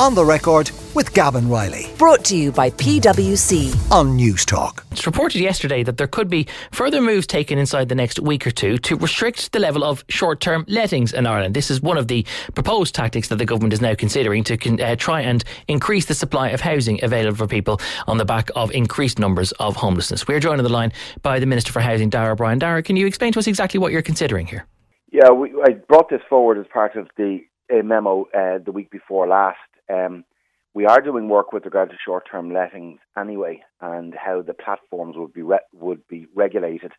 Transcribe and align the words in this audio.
On 0.00 0.14
the 0.14 0.24
record 0.24 0.70
with 0.94 1.12
Gavin 1.12 1.50
Reilly 1.50 1.92
Brought 1.98 2.24
to 2.24 2.34
you 2.34 2.52
by 2.52 2.70
PwC. 2.70 3.92
on 3.92 4.16
Newstalk. 4.16 4.82
It's 4.92 5.04
reported 5.04 5.42
yesterday 5.42 5.82
that 5.82 5.98
there 5.98 6.06
could 6.06 6.30
be 6.30 6.46
further 6.72 7.02
moves 7.02 7.26
taken 7.26 7.58
inside 7.58 7.90
the 7.90 7.94
next 7.94 8.18
week 8.18 8.46
or 8.46 8.50
two 8.50 8.78
to 8.78 8.96
restrict 8.96 9.52
the 9.52 9.58
level 9.58 9.84
of 9.84 10.02
short 10.08 10.40
term 10.40 10.64
lettings 10.68 11.12
in 11.12 11.26
Ireland. 11.26 11.54
This 11.54 11.70
is 11.70 11.82
one 11.82 11.98
of 11.98 12.08
the 12.08 12.24
proposed 12.54 12.94
tactics 12.94 13.28
that 13.28 13.36
the 13.36 13.44
government 13.44 13.74
is 13.74 13.82
now 13.82 13.94
considering 13.94 14.42
to 14.44 14.56
con- 14.56 14.80
uh, 14.80 14.96
try 14.96 15.20
and 15.20 15.44
increase 15.68 16.06
the 16.06 16.14
supply 16.14 16.48
of 16.48 16.62
housing 16.62 16.98
available 17.04 17.36
for 17.36 17.46
people 17.46 17.78
on 18.06 18.16
the 18.16 18.24
back 18.24 18.48
of 18.56 18.70
increased 18.70 19.18
numbers 19.18 19.52
of 19.60 19.76
homelessness. 19.76 20.26
We're 20.26 20.40
joined 20.40 20.60
on 20.60 20.64
the 20.64 20.72
line 20.72 20.92
by 21.20 21.38
the 21.40 21.46
Minister 21.46 21.72
for 21.72 21.80
Housing, 21.80 22.08
Darragh 22.08 22.32
O'Brien. 22.32 22.58
Darragh, 22.58 22.86
can 22.86 22.96
you 22.96 23.06
explain 23.06 23.34
to 23.34 23.38
us 23.38 23.46
exactly 23.46 23.78
what 23.78 23.92
you're 23.92 24.00
considering 24.00 24.46
here? 24.46 24.64
Yeah, 25.12 25.28
we, 25.28 25.52
I 25.62 25.72
brought 25.72 26.08
this 26.08 26.22
forward 26.26 26.56
as 26.58 26.64
part 26.72 26.96
of 26.96 27.08
the 27.18 27.40
uh, 27.70 27.82
memo 27.82 28.26
uh, 28.34 28.60
the 28.64 28.72
week 28.72 28.90
before 28.90 29.28
last. 29.28 29.58
Um, 29.90 30.24
we 30.72 30.86
are 30.86 31.00
doing 31.00 31.28
work 31.28 31.52
with 31.52 31.64
regard 31.64 31.90
to 31.90 31.96
short-term 32.04 32.52
lettings 32.52 33.00
anyway, 33.18 33.62
and 33.80 34.14
how 34.14 34.42
the 34.42 34.54
platforms 34.54 35.16
would 35.16 35.32
be 35.32 35.42
re- 35.42 35.58
would 35.72 36.06
be 36.06 36.26
regulated. 36.34 36.92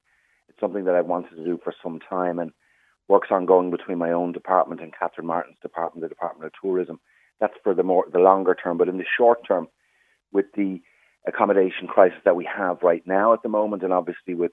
It's 0.50 0.60
something 0.60 0.84
that 0.86 0.96
I've 0.96 1.06
wanted 1.06 1.36
to 1.36 1.46
do 1.46 1.60
for 1.64 1.74
some 1.82 2.00
time, 2.00 2.38
and 2.40 2.52
work's 3.08 3.32
ongoing 3.32 3.72
between 3.72 3.98
my 3.98 4.12
own 4.12 4.34
department 4.34 4.82
and 4.82 4.94
Catherine 4.98 5.28
Martin's 5.28 5.58
department, 5.62 6.02
the 6.02 6.10
Department 6.10 6.48
of 6.48 6.62
Tourism. 6.62 7.00
That's 7.40 7.54
for 7.64 7.74
the 7.74 7.84
more 7.84 8.06
the 8.12 8.20
longer 8.20 8.56
term, 8.56 8.78
but 8.78 8.90
in 8.90 8.98
the 8.98 9.06
short 9.18 9.40
term, 9.48 9.68
with 10.34 10.48
the 10.56 10.82
accommodation 11.26 11.88
crisis 11.88 12.20
that 12.26 12.36
we 12.36 12.46
have 12.46 12.84
right 12.84 13.06
now 13.06 13.34
at 13.34 13.42
the 13.42 13.50
moment, 13.50 13.84
and 13.84 13.94
obviously 13.94 14.34
with 14.34 14.52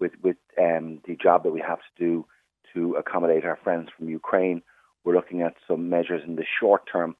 with 0.00 0.12
with 0.22 0.36
um, 0.58 1.00
the 1.06 1.16
job 1.22 1.42
that 1.42 1.52
we 1.52 1.60
have 1.60 1.78
to 1.78 2.04
do 2.04 2.26
to 2.72 2.94
accommodate 2.94 3.44
our 3.44 3.58
friends 3.62 3.90
from 3.96 4.08
Ukraine, 4.08 4.62
we're 5.04 5.14
looking 5.14 5.42
at 5.42 5.54
some 5.68 5.90
measures 5.90 6.22
in 6.26 6.36
the 6.36 6.46
short 6.60 6.82
term 6.90 7.14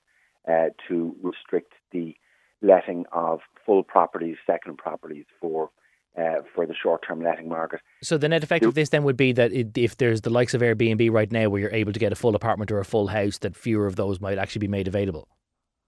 uh, 0.48 0.66
to 0.88 1.14
restrict 1.22 1.72
the 1.92 2.14
letting 2.62 3.04
of 3.12 3.40
full 3.64 3.82
properties, 3.82 4.36
second 4.46 4.78
properties 4.78 5.26
for 5.40 5.70
uh, 6.16 6.42
for 6.54 6.64
the 6.64 6.74
short 6.74 7.02
term 7.06 7.22
letting 7.22 7.48
market. 7.48 7.80
So 8.02 8.16
the 8.16 8.28
net 8.28 8.44
effect 8.44 8.64
of 8.64 8.74
this 8.74 8.90
then 8.90 9.02
would 9.04 9.16
be 9.16 9.32
that 9.32 9.52
it, 9.52 9.76
if 9.76 9.96
there's 9.96 10.20
the 10.20 10.30
likes 10.30 10.54
of 10.54 10.60
Airbnb 10.60 11.10
right 11.10 11.30
now 11.30 11.48
where 11.48 11.60
you're 11.60 11.72
able 11.72 11.92
to 11.92 11.98
get 11.98 12.12
a 12.12 12.16
full 12.16 12.36
apartment 12.36 12.70
or 12.70 12.78
a 12.78 12.84
full 12.84 13.08
house, 13.08 13.38
that 13.38 13.56
fewer 13.56 13.86
of 13.86 13.96
those 13.96 14.20
might 14.20 14.38
actually 14.38 14.60
be 14.60 14.68
made 14.68 14.86
available. 14.86 15.26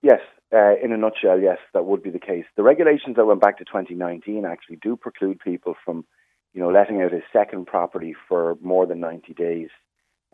Yes, 0.02 0.20
uh, 0.52 0.74
in 0.82 0.92
a 0.92 0.96
nutshell, 0.96 1.38
yes, 1.40 1.58
that 1.74 1.84
would 1.84 2.02
be 2.02 2.10
the 2.10 2.18
case. 2.18 2.44
The 2.56 2.62
regulations 2.62 3.16
that 3.16 3.26
went 3.26 3.40
back 3.40 3.58
to 3.58 3.64
2019 3.64 4.44
actually 4.44 4.78
do 4.82 4.96
preclude 4.96 5.38
people 5.40 5.74
from, 5.84 6.04
you 6.52 6.60
know, 6.60 6.70
letting 6.70 7.02
out 7.02 7.12
a 7.12 7.20
second 7.32 7.66
property 7.66 8.14
for 8.28 8.56
more 8.60 8.86
than 8.86 9.00
90 9.00 9.32
days 9.34 9.68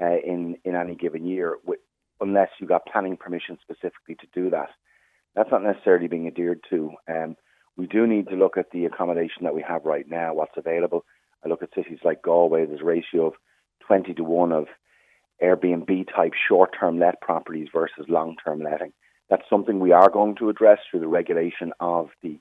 uh, 0.00 0.16
in 0.24 0.56
in 0.64 0.74
any 0.74 0.94
given 0.94 1.26
year, 1.26 1.56
unless 2.22 2.48
you 2.60 2.66
got 2.66 2.86
planning 2.86 3.16
permission 3.16 3.58
specifically 3.60 4.14
to 4.14 4.26
do 4.32 4.48
that. 4.50 4.70
That's 5.34 5.50
not 5.50 5.62
necessarily 5.62 6.08
being 6.08 6.26
adhered 6.26 6.60
to. 6.70 6.92
Um, 7.08 7.36
we 7.76 7.86
do 7.86 8.06
need 8.06 8.28
to 8.28 8.36
look 8.36 8.56
at 8.56 8.70
the 8.70 8.84
accommodation 8.84 9.44
that 9.44 9.54
we 9.54 9.64
have 9.66 9.84
right 9.84 10.08
now, 10.08 10.34
what's 10.34 10.56
available. 10.56 11.04
I 11.44 11.48
look 11.48 11.62
at 11.62 11.74
cities 11.74 11.98
like 12.04 12.22
Galway, 12.22 12.66
there's 12.66 12.80
a 12.80 12.84
ratio 12.84 13.26
of 13.26 13.34
20 13.86 14.14
to 14.14 14.24
1 14.24 14.52
of 14.52 14.66
Airbnb 15.42 16.06
type 16.14 16.32
short 16.48 16.70
term 16.78 16.98
let 16.98 17.20
properties 17.20 17.68
versus 17.72 18.06
long 18.08 18.36
term 18.44 18.60
letting. 18.62 18.92
That's 19.28 19.48
something 19.50 19.80
we 19.80 19.92
are 19.92 20.10
going 20.10 20.36
to 20.36 20.50
address 20.50 20.78
through 20.88 21.00
the 21.00 21.08
regulation 21.08 21.72
of 21.80 22.10
the 22.22 22.38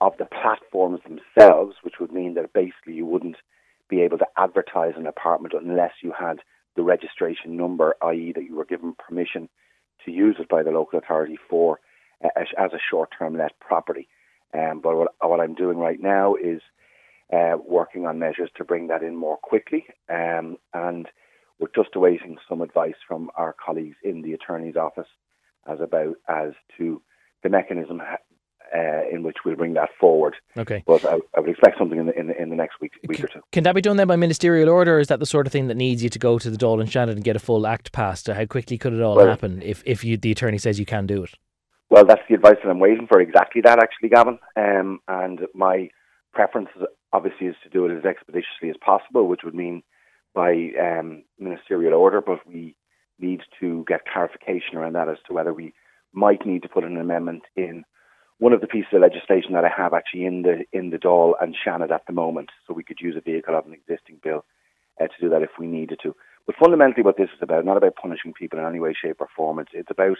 of 0.00 0.12
the 0.18 0.26
platforms 0.26 1.00
themselves, 1.04 1.76
which 1.82 1.94
would 2.00 2.12
mean 2.12 2.34
that 2.34 2.52
basically 2.52 2.92
you 2.92 3.06
wouldn't 3.06 3.36
be 3.88 4.02
able 4.02 4.18
to 4.18 4.26
advertise 4.36 4.92
an 4.96 5.06
apartment 5.06 5.54
unless 5.54 5.92
you 6.02 6.12
had 6.18 6.40
the 6.76 6.82
registration 6.82 7.56
number, 7.56 7.96
i.e., 8.02 8.32
that 8.34 8.44
you 8.44 8.56
were 8.56 8.64
given 8.64 8.94
permission 8.94 9.48
to 10.04 10.10
use 10.10 10.36
it 10.38 10.48
by 10.48 10.62
the 10.62 10.70
local 10.70 10.98
authority 10.98 11.38
for 11.48 11.80
uh, 12.24 12.28
as, 12.36 12.72
a 12.72 12.78
short-term 12.90 13.36
let 13.36 13.58
property. 13.60 14.08
Um, 14.54 14.80
but 14.82 14.96
what, 14.96 15.14
what 15.20 15.40
I'm 15.40 15.54
doing 15.54 15.78
right 15.78 16.00
now 16.00 16.34
is 16.34 16.60
uh, 17.32 17.56
working 17.64 18.06
on 18.06 18.18
measures 18.18 18.50
to 18.56 18.64
bring 18.64 18.88
that 18.88 19.02
in 19.02 19.14
more 19.16 19.36
quickly, 19.36 19.86
um, 20.08 20.56
and 20.74 21.06
we're 21.58 21.68
just 21.74 21.94
awaiting 21.94 22.38
some 22.48 22.62
advice 22.62 22.94
from 23.06 23.30
our 23.36 23.54
colleagues 23.64 23.96
in 24.02 24.22
the 24.22 24.32
attorney's 24.32 24.76
office 24.76 25.06
as 25.70 25.78
about 25.80 26.16
as 26.28 26.52
to 26.78 27.02
the 27.42 27.48
mechanism 27.48 28.00
uh, 28.74 29.08
in 29.10 29.22
which 29.22 29.36
we'll 29.44 29.56
bring 29.56 29.74
that 29.74 29.90
forward. 29.98 30.36
Okay. 30.56 30.82
But 30.86 31.04
I, 31.04 31.18
I 31.36 31.40
would 31.40 31.50
expect 31.50 31.78
something 31.78 31.98
in 31.98 32.06
the, 32.06 32.18
in 32.18 32.26
the, 32.28 32.40
in 32.40 32.50
the 32.50 32.56
next 32.56 32.80
week, 32.80 32.92
week 33.06 33.22
or 33.24 33.28
two. 33.28 33.40
Can 33.52 33.64
that 33.64 33.74
be 33.74 33.80
done 33.80 33.96
then 33.96 34.08
by 34.08 34.16
ministerial 34.16 34.68
order, 34.68 34.96
or 34.96 35.00
is 35.00 35.08
that 35.08 35.20
the 35.20 35.26
sort 35.26 35.46
of 35.46 35.52
thing 35.52 35.68
that 35.68 35.76
needs 35.76 36.02
you 36.02 36.08
to 36.08 36.18
go 36.18 36.38
to 36.38 36.50
the 36.50 36.56
Dáil 36.56 36.80
and 36.80 36.88
Seanad 36.88 37.10
and 37.10 37.24
get 37.24 37.36
a 37.36 37.40
full 37.40 37.66
act 37.66 37.92
passed? 37.92 38.28
How 38.28 38.46
quickly 38.46 38.78
could 38.78 38.92
it 38.92 39.00
all 39.00 39.16
Well- 39.16 39.28
happen 39.28 39.62
if, 39.62 39.82
if 39.86 40.04
you, 40.04 40.16
the 40.16 40.32
attorney 40.32 40.58
says 40.58 40.78
you 40.78 40.86
can 40.86 41.06
do 41.06 41.24
it? 41.24 41.34
Well, 41.90 42.04
that's 42.04 42.22
the 42.28 42.36
advice 42.36 42.56
that 42.62 42.70
I'm 42.70 42.78
waiting 42.78 43.08
for. 43.08 43.20
Exactly 43.20 43.62
that, 43.62 43.82
actually, 43.82 44.10
Gavin. 44.10 44.38
Um, 44.56 45.00
and 45.08 45.40
my 45.54 45.90
preference, 46.32 46.68
is- 46.76 46.86
obviously, 47.12 47.48
is 47.48 47.56
to 47.64 47.68
do 47.68 47.86
it 47.86 47.96
as 47.96 48.04
expeditiously 48.04 48.70
as 48.70 48.76
possible, 48.84 49.26
which 49.26 49.40
would 49.44 49.54
mean 49.54 49.82
by 50.32 50.70
um, 50.80 51.24
ministerial 51.38 51.94
order. 51.94 52.20
But 52.20 52.46
we 52.46 52.76
need 53.18 53.40
to 53.58 53.84
get 53.88 54.06
clarification 54.10 54.76
around 54.76 54.94
that 54.94 55.08
as 55.08 55.18
to 55.26 55.34
whether 55.34 55.52
we 55.52 55.74
might 56.12 56.46
need 56.46 56.62
to 56.62 56.68
put 56.68 56.84
an 56.84 56.96
amendment 56.96 57.42
in 57.56 57.84
one 58.40 58.52
of 58.52 58.60
the 58.60 58.66
pieces 58.66 58.88
of 58.92 59.02
legislation 59.02 59.52
that 59.52 59.64
I 59.64 59.70
have 59.74 59.94
actually 59.94 60.24
in 60.24 60.42
the 60.42 60.64
in 60.72 60.90
the 60.90 60.98
Dáil 60.98 61.34
and 61.40 61.54
Seanad 61.54 61.92
at 61.92 62.06
the 62.06 62.12
moment, 62.12 62.50
so 62.66 62.74
we 62.74 62.82
could 62.82 63.00
use 63.00 63.14
a 63.16 63.20
vehicle 63.20 63.54
of 63.54 63.66
an 63.66 63.74
existing 63.74 64.18
bill 64.22 64.44
uh, 65.00 65.06
to 65.06 65.20
do 65.20 65.28
that 65.28 65.42
if 65.42 65.50
we 65.58 65.66
needed 65.66 66.00
to. 66.02 66.16
But 66.46 66.56
fundamentally, 66.56 67.04
what 67.04 67.16
this 67.16 67.28
is 67.36 67.42
about, 67.42 67.64
not 67.64 67.76
about 67.76 67.94
punishing 67.96 68.32
people 68.32 68.58
in 68.58 68.64
any 68.64 68.80
way, 68.80 68.94
shape, 68.94 69.20
or 69.20 69.28
form. 69.36 69.58
It's 69.60 69.72
it's 69.74 69.90
about 69.90 70.16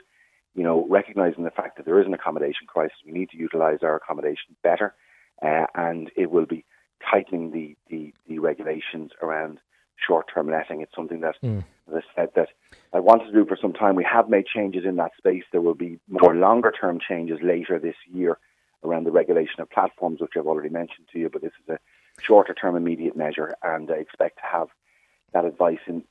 you 0.54 0.62
know 0.62 0.86
recognizing 0.88 1.44
the 1.44 1.50
fact 1.50 1.76
that 1.78 1.86
there 1.86 2.00
is 2.00 2.06
an 2.06 2.14
accommodation 2.14 2.66
crisis. 2.68 2.96
We 3.04 3.12
need 3.12 3.30
to 3.30 3.38
utilise 3.38 3.78
our 3.82 3.96
accommodation 3.96 4.54
better, 4.62 4.94
uh, 5.42 5.66
and 5.74 6.10
it 6.14 6.30
will 6.30 6.46
be 6.46 6.64
tightening 7.10 7.50
the, 7.50 7.76
the, 7.88 8.12
the 8.28 8.38
regulations 8.38 9.12
around 9.22 9.58
short-term 10.06 10.50
letting. 10.50 10.80
It's 10.80 10.94
something 10.94 11.20
that, 11.20 11.36
Mm. 11.42 11.64
As 11.90 12.02
I 12.02 12.14
said, 12.14 12.28
that 12.34 12.48
I 12.92 13.00
wanted 13.00 13.26
to 13.26 13.32
do 13.32 13.44
for 13.46 13.56
some 13.60 13.72
time. 13.72 13.94
We 13.96 14.04
have 14.04 14.28
made 14.28 14.46
changes 14.46 14.84
in 14.84 14.96
that 14.96 15.12
space. 15.16 15.44
There 15.52 15.60
will 15.60 15.74
be 15.74 15.98
more 16.08 16.34
longer-term 16.34 17.00
changes 17.06 17.38
later 17.42 17.78
this 17.78 17.96
year 18.12 18.38
around 18.82 19.04
the 19.04 19.10
regulation 19.10 19.60
of 19.60 19.70
platforms, 19.70 20.20
which 20.20 20.32
I've 20.36 20.46
already 20.46 20.70
mentioned 20.70 21.08
to 21.12 21.18
you. 21.18 21.28
But 21.28 21.42
this 21.42 21.52
is 21.62 21.74
a 21.74 21.78
shorter-term, 22.22 22.76
immediate 22.76 23.16
measure, 23.16 23.54
and 23.62 23.90
I 23.90 23.94
expect 23.94 24.38
to 24.38 24.46
have 24.50 24.68
that 25.32 25.44
advice 25.44 25.78
in, 25.86 26.02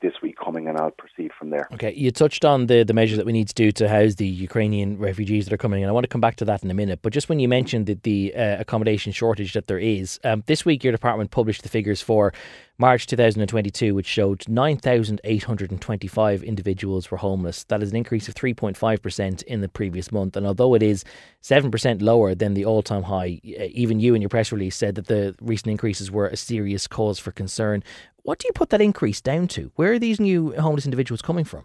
this 0.00 0.14
week 0.22 0.36
coming, 0.42 0.68
and 0.68 0.78
I'll 0.78 0.90
proceed 0.90 1.30
from 1.38 1.50
there. 1.50 1.68
Okay, 1.74 1.92
you 1.94 2.10
touched 2.10 2.44
on 2.44 2.66
the, 2.66 2.82
the 2.82 2.94
measures 2.94 3.18
that 3.18 3.26
we 3.26 3.32
need 3.32 3.48
to 3.48 3.54
do 3.54 3.70
to 3.72 3.88
house 3.88 4.14
the 4.14 4.26
Ukrainian 4.26 4.98
refugees 4.98 5.44
that 5.44 5.52
are 5.52 5.58
coming 5.58 5.82
in. 5.82 5.88
I 5.88 5.92
want 5.92 6.04
to 6.04 6.08
come 6.08 6.20
back 6.20 6.36
to 6.36 6.44
that 6.46 6.62
in 6.62 6.70
a 6.70 6.74
minute. 6.74 7.00
But 7.02 7.12
just 7.12 7.28
when 7.28 7.38
you 7.40 7.48
mentioned 7.48 7.86
the, 7.86 7.94
the 8.02 8.34
uh, 8.34 8.60
accommodation 8.60 9.12
shortage 9.12 9.52
that 9.52 9.66
there 9.66 9.78
is, 9.78 10.18
um, 10.24 10.42
this 10.46 10.64
week 10.64 10.82
your 10.82 10.92
department 10.92 11.30
published 11.30 11.62
the 11.62 11.68
figures 11.68 12.00
for 12.00 12.32
March 12.78 13.06
2022, 13.06 13.94
which 13.94 14.06
showed 14.06 14.48
9,825 14.48 16.42
individuals 16.42 17.10
were 17.10 17.18
homeless. 17.18 17.64
That 17.64 17.82
is 17.82 17.90
an 17.90 17.96
increase 17.96 18.26
of 18.26 18.34
3.5% 18.34 19.42
in 19.42 19.60
the 19.60 19.68
previous 19.68 20.10
month. 20.10 20.34
And 20.34 20.46
although 20.46 20.72
it 20.74 20.82
is 20.82 21.04
7% 21.42 22.00
lower 22.00 22.34
than 22.34 22.54
the 22.54 22.64
all 22.64 22.82
time 22.82 23.02
high, 23.02 23.38
even 23.44 24.00
you 24.00 24.14
in 24.14 24.22
your 24.22 24.30
press 24.30 24.50
release 24.50 24.76
said 24.76 24.94
that 24.94 25.08
the 25.08 25.36
recent 25.42 25.70
increases 25.70 26.10
were 26.10 26.28
a 26.28 26.36
serious 26.38 26.86
cause 26.86 27.18
for 27.18 27.32
concern. 27.32 27.84
What 28.22 28.38
do 28.38 28.46
you 28.46 28.52
put 28.52 28.70
that 28.70 28.80
increase 28.80 29.20
down 29.20 29.48
to? 29.48 29.72
Where 29.76 29.92
are 29.92 29.98
these 29.98 30.20
new 30.20 30.52
homeless 30.52 30.84
individuals 30.84 31.22
coming 31.22 31.44
from? 31.44 31.64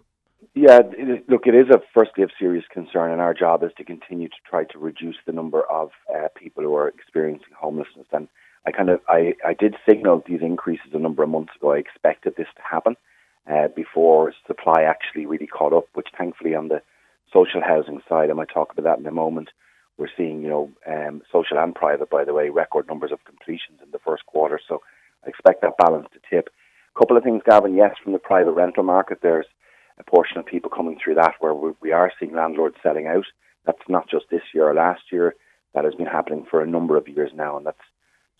Yeah, 0.54 0.80
it 0.80 1.08
is, 1.08 1.18
look, 1.28 1.46
it 1.46 1.54
is 1.54 1.68
a 1.68 1.82
firstly 1.92 2.22
of 2.22 2.30
serious 2.38 2.64
concern, 2.72 3.12
and 3.12 3.20
our 3.20 3.34
job 3.34 3.62
is 3.62 3.72
to 3.76 3.84
continue 3.84 4.28
to 4.28 4.34
try 4.48 4.64
to 4.64 4.78
reduce 4.78 5.16
the 5.26 5.32
number 5.32 5.62
of 5.70 5.90
uh, 6.14 6.28
people 6.34 6.62
who 6.62 6.74
are 6.74 6.88
experiencing 6.88 7.52
homelessness. 7.58 8.06
And 8.10 8.26
I 8.66 8.72
kind 8.72 8.88
of, 8.88 9.00
I, 9.06 9.34
I 9.44 9.52
did 9.52 9.76
signal 9.86 10.24
these 10.26 10.40
increases 10.40 10.92
a 10.94 10.98
number 10.98 11.22
of 11.22 11.28
months 11.28 11.52
ago. 11.56 11.72
I 11.72 11.78
expected 11.78 12.34
this 12.36 12.48
to 12.56 12.62
happen 12.62 12.96
uh, 13.50 13.68
before 13.68 14.32
supply 14.46 14.82
actually 14.82 15.26
really 15.26 15.46
caught 15.46 15.74
up, 15.74 15.88
which 15.92 16.08
thankfully 16.16 16.54
on 16.54 16.68
the 16.68 16.80
social 17.32 17.60
housing 17.60 18.00
side, 18.08 18.30
I 18.30 18.32
might 18.32 18.48
talk 18.48 18.72
about 18.72 18.84
that 18.84 18.98
in 18.98 19.06
a 19.06 19.12
moment. 19.12 19.50
We're 19.98 20.08
seeing, 20.16 20.42
you 20.42 20.48
know, 20.48 20.70
um, 20.86 21.22
social 21.30 21.58
and 21.58 21.74
private, 21.74 22.08
by 22.08 22.24
the 22.24 22.34
way, 22.34 22.48
record 22.48 22.86
numbers 22.88 23.12
of 23.12 23.24
completions 23.24 23.80
in 23.84 23.90
the 23.90 23.98
first 23.98 24.24
quarter. 24.26 24.58
So 24.66 24.80
expect 25.26 25.62
that 25.62 25.76
balance 25.78 26.08
to 26.12 26.20
tip. 26.30 26.48
A 26.94 26.98
couple 26.98 27.16
of 27.16 27.22
things, 27.24 27.42
Gavin. 27.44 27.74
Yes, 27.74 27.94
from 28.02 28.12
the 28.12 28.18
private 28.18 28.52
rental 28.52 28.82
market, 28.82 29.18
there's 29.22 29.46
a 29.98 30.04
portion 30.04 30.38
of 30.38 30.46
people 30.46 30.70
coming 30.70 30.98
through 31.02 31.14
that 31.16 31.34
where 31.40 31.54
we, 31.54 31.72
we 31.80 31.92
are 31.92 32.12
seeing 32.18 32.34
landlords 32.34 32.76
selling 32.82 33.06
out. 33.06 33.26
That's 33.64 33.88
not 33.88 34.08
just 34.08 34.26
this 34.30 34.42
year 34.54 34.68
or 34.68 34.74
last 34.74 35.02
year. 35.10 35.34
That 35.74 35.84
has 35.84 35.94
been 35.94 36.06
happening 36.06 36.46
for 36.50 36.62
a 36.62 36.66
number 36.66 36.96
of 36.96 37.06
years 37.06 37.32
now, 37.34 37.56
and 37.56 37.66
that's 37.66 37.76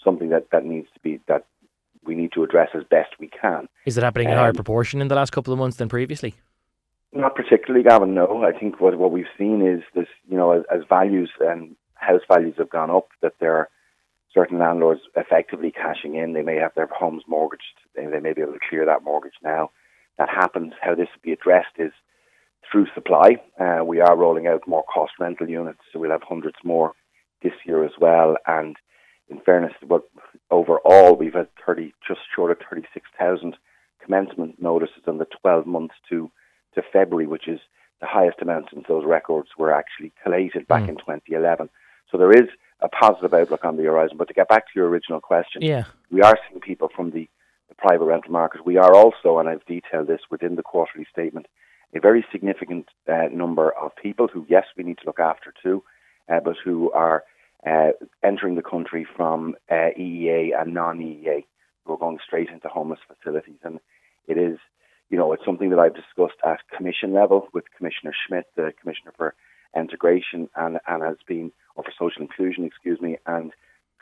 something 0.02 0.30
that, 0.30 0.48
that 0.52 0.64
needs 0.64 0.88
to 0.94 1.00
be 1.00 1.20
that 1.28 1.44
we 2.04 2.14
need 2.14 2.32
to 2.32 2.44
address 2.44 2.70
as 2.74 2.84
best 2.84 3.10
we 3.18 3.28
can. 3.28 3.68
Is 3.84 3.98
it 3.98 4.04
happening 4.04 4.28
in 4.28 4.34
a 4.34 4.38
higher 4.38 4.50
Um, 4.50 4.54
proportion 4.54 5.02
in 5.02 5.08
the 5.08 5.14
last 5.14 5.32
couple 5.32 5.52
of 5.52 5.58
months 5.58 5.76
than 5.76 5.88
previously? 5.88 6.34
Not 7.12 7.34
particularly, 7.34 7.82
Gavin. 7.84 8.14
No, 8.14 8.44
I 8.44 8.58
think 8.58 8.80
what 8.80 8.96
what 8.98 9.10
we've 9.10 9.32
seen 9.36 9.66
is 9.66 9.82
this. 9.94 10.08
You 10.28 10.36
know, 10.36 10.52
as, 10.52 10.62
as 10.74 10.82
values 10.88 11.30
and 11.40 11.76
house 11.94 12.22
values 12.28 12.54
have 12.58 12.70
gone 12.70 12.90
up, 12.90 13.08
that 13.22 13.34
there 13.40 13.54
are 13.54 13.68
certain 14.32 14.58
landlords 14.58 15.00
effectively 15.16 15.70
cashing 15.72 16.16
in. 16.16 16.32
They 16.32 16.42
may 16.42 16.56
have 16.56 16.72
their 16.74 16.88
homes 16.92 17.22
mortgaged. 17.26 17.62
They, 17.94 18.06
they 18.06 18.20
may 18.20 18.32
be 18.32 18.42
able 18.42 18.52
to 18.52 18.68
clear 18.68 18.84
that 18.86 19.04
mortgage 19.04 19.38
now. 19.42 19.70
That 20.18 20.28
happens. 20.28 20.72
How 20.80 20.94
this 20.94 21.08
will 21.14 21.22
be 21.22 21.32
addressed 21.32 21.76
is 21.78 21.92
through 22.70 22.86
supply. 22.94 23.36
Uh, 23.60 23.84
we 23.84 24.00
are 24.00 24.16
rolling 24.16 24.46
out 24.46 24.66
more 24.66 24.84
cost 24.92 25.12
rental 25.20 25.48
units, 25.48 25.80
so 25.92 25.98
we'll 25.98 26.10
have 26.10 26.22
hundreds 26.22 26.56
more 26.64 26.92
this 27.42 27.52
year 27.64 27.84
as 27.84 27.92
well. 28.00 28.36
And 28.46 28.76
in 29.28 29.40
fairness, 29.40 29.72
but 29.86 30.02
overall, 30.50 31.14
we've 31.14 31.34
had 31.34 31.48
30, 31.64 31.92
just 32.06 32.20
short 32.34 32.50
of 32.50 32.58
36,000 32.70 33.56
commencement 34.02 34.60
notices 34.60 35.02
in 35.06 35.18
the 35.18 35.26
12 35.42 35.66
months 35.66 35.94
to, 36.08 36.30
to 36.74 36.82
February, 36.92 37.26
which 37.26 37.48
is 37.48 37.60
the 38.00 38.06
highest 38.06 38.40
amount 38.40 38.66
since 38.72 38.84
those 38.88 39.04
records 39.04 39.48
were 39.58 39.72
actually 39.72 40.12
collated 40.22 40.66
back 40.68 40.82
mm. 40.82 40.90
in 40.90 40.96
2011. 40.96 41.68
So 42.10 42.18
there 42.18 42.30
is 42.30 42.48
a 42.86 42.88
positive 42.88 43.34
outlook 43.34 43.64
on 43.64 43.76
the 43.76 43.84
horizon. 43.84 44.16
But 44.16 44.28
to 44.28 44.34
get 44.34 44.48
back 44.48 44.66
to 44.66 44.72
your 44.74 44.88
original 44.88 45.20
question, 45.20 45.62
yeah. 45.62 45.84
we 46.10 46.22
are 46.22 46.38
seeing 46.48 46.60
people 46.60 46.88
from 46.94 47.10
the, 47.10 47.28
the 47.68 47.74
private 47.74 48.04
rental 48.04 48.32
market. 48.32 48.64
We 48.64 48.76
are 48.76 48.94
also, 48.94 49.38
and 49.38 49.48
I've 49.48 49.64
detailed 49.66 50.06
this 50.06 50.20
within 50.30 50.56
the 50.56 50.62
quarterly 50.62 51.06
statement, 51.10 51.46
a 51.94 52.00
very 52.00 52.24
significant 52.32 52.86
uh, 53.08 53.28
number 53.32 53.70
of 53.70 53.94
people 53.96 54.28
who, 54.32 54.46
yes, 54.48 54.64
we 54.76 54.84
need 54.84 54.98
to 54.98 55.06
look 55.06 55.20
after 55.20 55.52
too, 55.62 55.82
uh, 56.32 56.40
but 56.44 56.56
who 56.64 56.90
are 56.92 57.24
uh, 57.66 57.90
entering 58.22 58.54
the 58.54 58.62
country 58.62 59.06
from 59.16 59.54
uh, 59.70 59.90
EEA 59.98 60.50
and 60.58 60.74
non-EEA 60.74 61.44
who 61.84 61.92
are 61.92 61.98
going 61.98 62.18
straight 62.24 62.48
into 62.50 62.68
homeless 62.68 63.00
facilities. 63.06 63.58
And 63.62 63.80
it 64.26 64.38
is, 64.38 64.58
you 65.10 65.18
know, 65.18 65.32
it's 65.32 65.44
something 65.44 65.70
that 65.70 65.78
I've 65.78 65.94
discussed 65.94 66.40
at 66.44 66.60
commission 66.76 67.12
level 67.12 67.48
with 67.52 67.64
Commissioner 67.76 68.12
Schmit, 68.12 68.44
the 68.56 68.72
Commissioner 68.80 69.12
for 69.16 69.34
Integration, 69.76 70.48
and, 70.56 70.78
and 70.86 71.02
has 71.02 71.16
been, 71.26 71.52
or 71.76 71.84
for 71.84 71.92
Social 71.98 72.22
Inclusion, 72.22 72.64
excuse 72.64 73.00
me, 73.00 73.18
and 73.26 73.52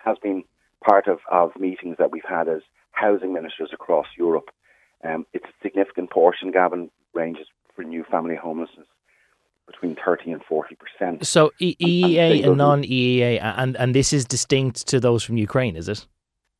has 0.04 0.16
been 0.22 0.44
part 0.84 1.06
of, 1.08 1.18
of 1.30 1.52
meetings 1.58 1.96
that 1.98 2.10
we've 2.10 2.22
had 2.28 2.48
as 2.48 2.62
housing 2.92 3.32
ministers 3.32 3.70
across 3.72 4.06
Europe. 4.16 4.50
Um, 5.04 5.26
it's 5.32 5.44
a 5.44 5.62
significant 5.62 6.10
portion, 6.10 6.50
Gavin, 6.50 6.90
ranges 7.14 7.46
for 7.74 7.82
new 7.82 8.04
family 8.10 8.36
homelessness 8.36 8.86
between 9.66 9.96
30 10.04 10.32
and 10.32 10.42
40 10.44 10.76
percent. 10.76 11.26
So 11.26 11.50
EEA 11.60 12.36
and, 12.36 12.44
and 12.44 12.58
non 12.58 12.82
EEA, 12.82 13.40
and, 13.42 13.76
and 13.76 13.94
this 13.94 14.12
is 14.12 14.24
distinct 14.24 14.86
to 14.88 15.00
those 15.00 15.22
from 15.22 15.36
Ukraine, 15.36 15.76
is 15.76 15.88
it? 15.88 16.06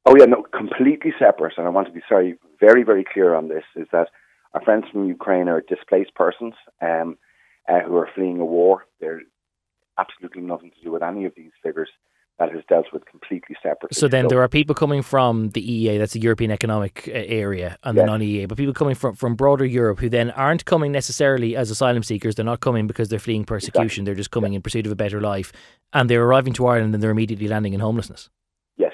Oh, 0.06 0.14
yeah, 0.18 0.26
no, 0.26 0.44
completely 0.54 1.12
separate. 1.18 1.54
And 1.56 1.66
I 1.66 1.70
want 1.70 1.86
to 1.86 1.92
be 1.92 2.02
sorry, 2.08 2.36
very, 2.60 2.82
very 2.82 3.04
clear 3.04 3.34
on 3.34 3.48
this 3.48 3.64
is 3.74 3.86
that 3.92 4.08
our 4.52 4.62
friends 4.62 4.84
from 4.90 5.06
Ukraine 5.06 5.48
are 5.48 5.62
displaced 5.62 6.14
persons 6.14 6.54
um, 6.80 7.16
uh, 7.68 7.80
who 7.80 7.96
are 7.96 8.08
fleeing 8.14 8.38
a 8.38 8.44
war. 8.44 8.84
They're 9.00 9.22
absolutely 9.98 10.42
nothing 10.42 10.70
to 10.70 10.84
do 10.84 10.92
with 10.92 11.02
any 11.02 11.24
of 11.24 11.32
these 11.36 11.52
figures 11.62 11.88
that 12.38 12.48
is 12.48 12.64
dealt 12.68 12.86
with 12.92 13.06
completely 13.06 13.54
separately. 13.62 13.94
So 13.94 14.08
then 14.08 14.24
so, 14.24 14.28
there 14.30 14.42
are 14.42 14.48
people 14.48 14.74
coming 14.74 15.02
from 15.02 15.50
the 15.50 15.62
EEA, 15.62 15.98
that's 15.98 16.14
the 16.14 16.20
European 16.20 16.50
Economic 16.50 17.08
uh, 17.08 17.12
Area, 17.12 17.78
and 17.84 17.96
yes. 17.96 18.02
the 18.02 18.06
non-EEA, 18.06 18.48
but 18.48 18.58
people 18.58 18.74
coming 18.74 18.96
from, 18.96 19.14
from 19.14 19.36
broader 19.36 19.64
Europe 19.64 20.00
who 20.00 20.08
then 20.08 20.30
aren't 20.32 20.64
coming 20.64 20.90
necessarily 20.90 21.54
as 21.54 21.70
asylum 21.70 22.02
seekers. 22.02 22.34
They're 22.34 22.44
not 22.44 22.60
coming 22.60 22.88
because 22.88 23.08
they're 23.08 23.20
fleeing 23.20 23.44
persecution. 23.44 23.84
Exactly. 23.84 24.04
They're 24.04 24.14
just 24.16 24.30
coming 24.32 24.52
yeah. 24.52 24.56
in 24.56 24.62
pursuit 24.62 24.86
of 24.86 24.92
a 24.92 24.96
better 24.96 25.20
life, 25.20 25.52
and 25.92 26.10
they're 26.10 26.24
arriving 26.24 26.54
to 26.54 26.66
Ireland 26.66 26.92
and 26.94 27.02
they're 27.02 27.10
immediately 27.10 27.46
landing 27.46 27.72
in 27.72 27.80
homelessness. 27.80 28.30
Yes, 28.76 28.92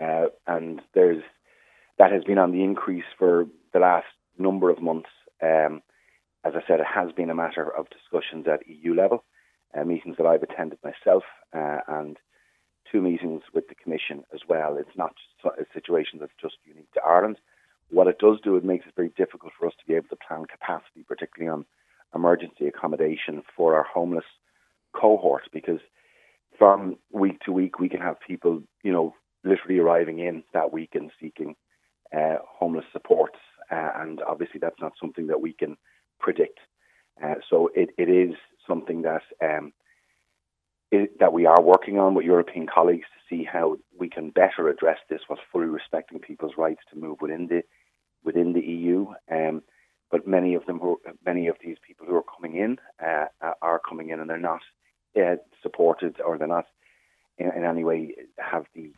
uh, 0.00 0.26
and 0.46 0.80
there's 0.94 1.22
that 1.98 2.12
has 2.12 2.24
been 2.24 2.38
on 2.38 2.52
the 2.52 2.62
increase 2.62 3.04
for 3.18 3.46
the 3.72 3.80
last 3.80 4.06
number 4.38 4.70
of 4.70 4.80
months. 4.80 5.08
Um, 5.42 5.82
as 6.44 6.52
I 6.54 6.60
said, 6.66 6.80
it 6.80 6.86
has 6.86 7.10
been 7.12 7.30
a 7.30 7.34
matter 7.34 7.68
of 7.68 7.86
discussions 7.90 8.46
at 8.46 8.68
EU 8.68 8.94
level, 8.94 9.24
uh, 9.76 9.84
meetings 9.84 10.16
that 10.18 10.26
I've 10.26 10.42
attended 10.42 10.78
myself, 10.84 11.24
uh, 11.54 11.80
and 11.88 12.16
two 12.90 13.00
meetings 13.00 13.42
with 13.52 13.68
the 13.68 13.74
Commission 13.74 14.24
as 14.32 14.40
well. 14.48 14.76
It's 14.76 14.96
not 14.96 15.14
a 15.44 15.64
situation 15.72 16.18
that's 16.20 16.32
just 16.40 16.56
unique 16.64 16.92
to 16.92 17.02
Ireland. 17.02 17.38
What 17.90 18.06
it 18.06 18.18
does 18.18 18.38
do, 18.42 18.56
it 18.56 18.64
makes 18.64 18.86
it 18.86 18.94
very 18.96 19.10
difficult 19.16 19.52
for 19.58 19.66
us 19.66 19.74
to 19.78 19.86
be 19.86 19.94
able 19.94 20.08
to 20.08 20.16
plan 20.16 20.44
capacity, 20.46 21.04
particularly 21.06 21.52
on 21.52 21.66
emergency 22.14 22.66
accommodation 22.66 23.42
for 23.56 23.74
our 23.74 23.84
homeless 23.84 24.24
cohort, 24.94 25.44
because 25.52 25.80
from 26.58 26.96
week 27.12 27.40
to 27.40 27.52
week 27.52 27.78
we 27.78 27.88
can 27.88 28.00
have 28.00 28.16
people, 28.26 28.62
you 28.82 28.92
know, 28.92 29.14
literally 29.42 29.78
arriving 29.78 30.20
in 30.20 30.42
that 30.52 30.72
week 30.72 30.94
and 30.94 31.10
seeking 31.20 31.54
uh, 32.16 32.36
homeless 32.46 32.84
supports, 32.92 33.38
uh, 33.70 33.90
and 33.96 34.22
obviously 34.22 34.60
that's 34.60 34.80
not 34.80 34.92
something 35.00 35.26
that 35.26 35.40
we 35.40 35.52
can 35.52 35.76
predict. 36.20 36.60
Uh, 37.22 37.34
so 37.48 37.70
it, 37.74 37.90
it 37.98 38.08
is 38.08 38.34
something 38.66 39.02
that 39.02 39.22
um, 39.42 39.72
that 41.18 41.32
we 41.32 41.46
are 41.46 41.60
working 41.60 41.98
on 41.98 42.14
with 42.14 42.24
European 42.24 42.66
colleagues 42.72 43.06
to 43.06 43.34
see 43.34 43.44
how 43.44 43.76
we 43.98 44.08
can 44.08 44.30
better 44.30 44.68
address 44.68 44.98
this 45.08 45.20
while 45.26 45.38
fully 45.50 45.66
respecting 45.66 46.18
people's 46.18 46.52
rights 46.56 46.82
to 46.90 46.98
move 46.98 47.18
within 47.20 47.48
the 47.48 47.62
within 48.24 48.52
the 48.52 48.60
EU. 48.60 49.06
Um, 49.30 49.62
but 50.10 50.26
many 50.28 50.54
of 50.54 50.64
them, 50.66 50.78
who, 50.78 51.00
many 51.26 51.48
of 51.48 51.56
these 51.64 51.76
people 51.84 52.06
who 52.06 52.14
are 52.14 52.22
coming 52.22 52.56
in, 52.56 52.78
uh, 53.04 53.26
are 53.60 53.80
coming 53.80 54.10
in 54.10 54.20
and 54.20 54.30
they're 54.30 54.38
not 54.38 54.60
uh, 55.16 55.36
supported 55.62 56.20
or 56.20 56.38
they're 56.38 56.46
not 56.46 56.66
in, 57.38 57.50
in 57.50 57.64
any 57.64 57.82
way 57.82 58.14
have 58.38 58.66
the 58.74 58.92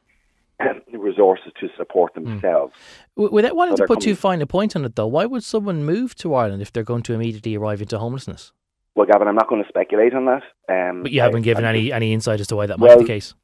resources 0.92 1.52
to 1.60 1.68
support 1.76 2.12
hmm. 2.14 2.24
themselves. 2.24 2.74
Mm. 3.18 3.30
Without 3.30 3.56
wanting 3.56 3.76
so 3.76 3.84
to 3.84 3.86
put 3.86 4.00
too 4.00 4.14
fine 4.14 4.42
a 4.42 4.46
point 4.46 4.76
on 4.76 4.84
it, 4.84 4.96
though, 4.96 5.06
why 5.06 5.26
would 5.26 5.44
someone 5.44 5.84
move 5.84 6.14
to 6.16 6.34
Ireland 6.34 6.62
if 6.62 6.72
they're 6.72 6.82
going 6.82 7.02
to 7.04 7.14
immediately 7.14 7.56
arrive 7.56 7.80
into 7.80 7.98
homelessness? 7.98 8.52
Well, 8.96 9.06
Gavin, 9.06 9.28
I'm 9.28 9.34
not 9.34 9.48
going 9.48 9.62
to 9.62 9.68
speculate 9.68 10.14
on 10.14 10.24
that. 10.24 10.42
Um, 10.70 11.02
but 11.02 11.12
you 11.12 11.20
haven't 11.20 11.40
I, 11.40 11.44
given 11.44 11.64
I, 11.66 11.68
any 11.68 11.92
any 11.92 12.12
insight 12.14 12.40
as 12.40 12.46
to 12.48 12.56
why 12.56 12.66
that 12.66 12.78
might 12.78 12.96
be 12.96 13.04
the 13.04 13.08
case. 13.08 13.34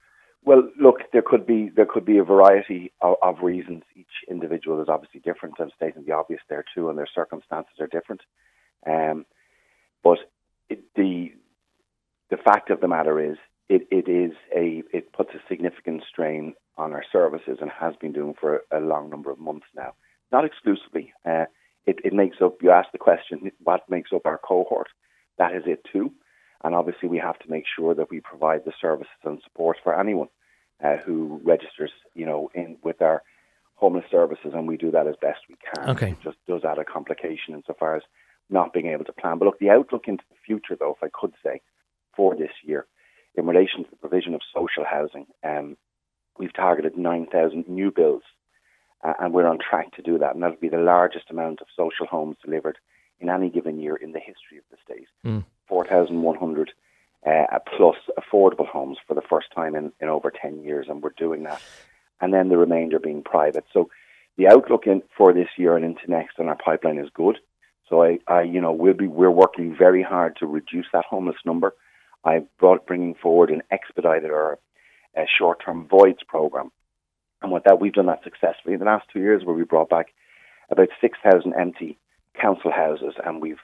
Well, 0.45 0.69
look, 0.81 1.01
there 1.13 1.23
could 1.23 1.47
be 1.47 1.71
there 1.77 1.87
could 1.87 2.07
be 2.07 2.17
a 2.19 2.25
variety 2.25 2.91
of, 3.03 3.17
of 3.23 3.43
reasons. 3.43 3.83
Each 3.95 4.07
individual 4.29 4.81
is 4.81 4.89
obviously 4.89 5.21
different. 5.21 5.57
I'm 5.61 5.71
stating 5.77 6.05
the 6.05 6.15
obvious 6.15 6.41
there 6.49 6.65
too, 6.75 6.89
and 6.89 6.99
their 6.99 7.07
circumstances 7.15 7.75
are 7.81 7.87
different. 7.87 8.23
Um, 8.87 9.27
but 10.03 10.19
it, 10.71 10.81
the 10.97 11.33
the 12.31 12.39
fact 12.39 12.71
of 12.71 12.81
the 12.81 12.89
matter 12.89 13.21
is, 13.21 13.37
it, 13.69 13.87
it 13.91 14.09
is 14.09 14.33
a 14.57 14.83
it 14.91 15.13
puts 15.13 15.35
a 15.35 15.49
significant 15.49 16.03
strain 16.09 16.55
on 16.79 16.93
our 16.93 17.05
services 17.13 17.59
and 17.61 17.71
has 17.71 17.95
been 18.01 18.13
doing 18.13 18.35
for 18.41 18.63
a, 18.73 18.79
a 18.79 18.81
long 18.81 19.11
number 19.11 19.31
of 19.31 19.39
months 19.39 19.67
now. 19.77 19.93
Not 20.33 20.47
exclusively. 20.47 21.13
Uh, 21.27 21.45
it, 21.85 21.99
it 22.05 22.15
makes 22.15 22.39
up. 22.41 22.63
You 22.63 22.71
asked 22.71 22.93
the 22.93 22.99
question, 22.99 23.53
what 23.63 23.83
makes 23.91 24.13
up 24.15 24.25
our 24.25 24.39
cohort? 24.39 24.89
That 25.43 25.57
is 25.57 25.65
it 25.67 25.85
too. 25.93 26.13
And 26.65 26.75
obviously, 26.75 27.09
we 27.09 27.19
have 27.19 27.39
to 27.41 27.51
make 27.51 27.65
sure 27.77 27.95
that 27.95 28.11
we 28.11 28.21
provide 28.21 28.65
the 28.65 28.73
services 28.81 29.11
and 29.25 29.41
support 29.43 29.79
for 29.83 29.99
anyone 29.99 30.29
uh, 30.83 30.99
who 30.99 31.41
registers, 31.45 31.91
you 32.15 32.25
know, 32.25 32.51
in 32.55 32.77
with 32.85 33.03
our 33.03 33.23
homeless 33.75 34.05
services, 34.11 34.53
and 34.55 34.69
we 34.69 34.77
do 34.77 34.93
that 34.93 35.09
as 35.09 35.17
best 35.21 35.41
we 35.49 35.57
can. 35.75 35.91
Okay. 35.91 36.11
It 36.13 36.19
just 36.23 36.37
does 36.47 36.63
add 36.65 36.79
a 36.79 36.85
complication 36.85 37.55
insofar 37.55 37.97
as 37.97 38.03
not 38.49 38.73
being 38.73 38.87
able 38.87 39.05
to 39.05 39.13
plan. 39.13 39.39
But 39.39 39.47
look, 39.47 39.59
the 39.59 39.71
outlook 39.71 40.05
into 40.07 40.23
the 40.31 40.37
future, 40.47 40.77
though, 40.79 40.95
if 40.97 41.03
I 41.03 41.09
could 41.13 41.33
say, 41.45 41.61
for 42.15 42.37
this 42.37 42.53
year, 42.63 42.87
in 43.35 43.47
relation 43.47 43.83
to 43.83 43.91
the 43.91 43.97
provision 43.97 44.35
of 44.35 44.41
social 44.55 44.85
housing, 44.85 45.27
um, 45.43 45.77
we've 46.39 46.53
targeted 46.53 46.97
9,000 46.97 47.69
new 47.69 47.91
builds, 47.91 48.27
uh, 49.03 49.15
and 49.19 49.33
we're 49.33 49.49
on 49.49 49.59
track 49.59 49.97
to 49.97 50.03
do 50.03 50.19
that. 50.19 50.35
And 50.35 50.43
that'll 50.45 50.57
be 50.57 50.69
the 50.69 50.77
largest 50.77 51.31
amount 51.31 51.61
of 51.61 51.67
social 51.77 52.07
homes 52.07 52.37
delivered 52.45 52.79
in 53.19 53.31
any 53.31 53.49
given 53.49 53.81
year 53.81 53.97
in 53.97 54.13
the 54.13 54.21
history 54.21 54.59
of 54.59 54.65
the 54.93 54.97
state. 54.97 55.09
Mm. 55.25 55.45
4,100 55.69 56.73
uh, 57.27 57.59
plus 57.77 57.97
affordable 58.19 58.67
homes 58.67 58.99
for 59.07 59.15
the 59.15 59.23
first 59.23 59.47
time 59.55 59.75
in, 59.75 59.93
in 60.01 60.09
over 60.09 60.31
10 60.31 60.63
years, 60.63 60.87
and 60.89 61.03
we're 61.03 61.11
doing 61.17 61.45
that. 61.45 61.63
And 62.21 62.33
then 62.33 62.49
the 62.49 62.59
remainder 62.59 62.99
being 62.99 63.23
private. 63.23 63.65
So 63.73 63.91
the 64.37 64.49
outlook 64.49 64.87
in, 64.87 65.03
for 65.17 65.33
this 65.33 65.49
year 65.57 65.77
and 65.77 65.85
into 65.85 66.11
next 66.11 66.39
on 66.39 66.49
our 66.49 66.57
pipeline 66.57 66.99
is 66.99 67.11
good. 67.15 67.39
So 67.89 68.03
I, 68.03 68.19
I, 68.27 68.43
you 68.43 68.61
know, 68.61 68.73
we'll 68.73 68.95
be 68.95 69.07
we're 69.07 69.31
working 69.31 69.77
very 69.77 70.03
hard 70.03 70.37
to 70.37 70.47
reduce 70.47 70.87
that 70.93 71.05
homeless 71.05 71.37
number. 71.45 71.75
I 72.25 72.45
brought 72.59 72.87
bringing 72.87 73.15
forward 73.15 73.51
an 73.51 73.63
expedited 73.71 74.31
or 74.31 74.59
a 75.17 75.25
short-term 75.39 75.89
voids 75.89 76.23
program, 76.27 76.71
and 77.43 77.51
what 77.53 77.65
that 77.65 77.81
we've 77.81 77.93
done 77.93 78.07
that 78.07 78.25
successfully 78.25 78.75
in 78.75 78.79
the 78.81 78.87
last 78.87 79.07
two 79.13 79.19
years, 79.19 79.45
where 79.45 79.55
we 79.55 79.65
brought 79.65 79.91
back 79.91 80.07
about 80.71 80.89
6,000 81.01 81.53
empty 81.55 81.99
council 82.41 82.71
houses, 82.71 83.15
and 83.25 83.43
we've 83.43 83.61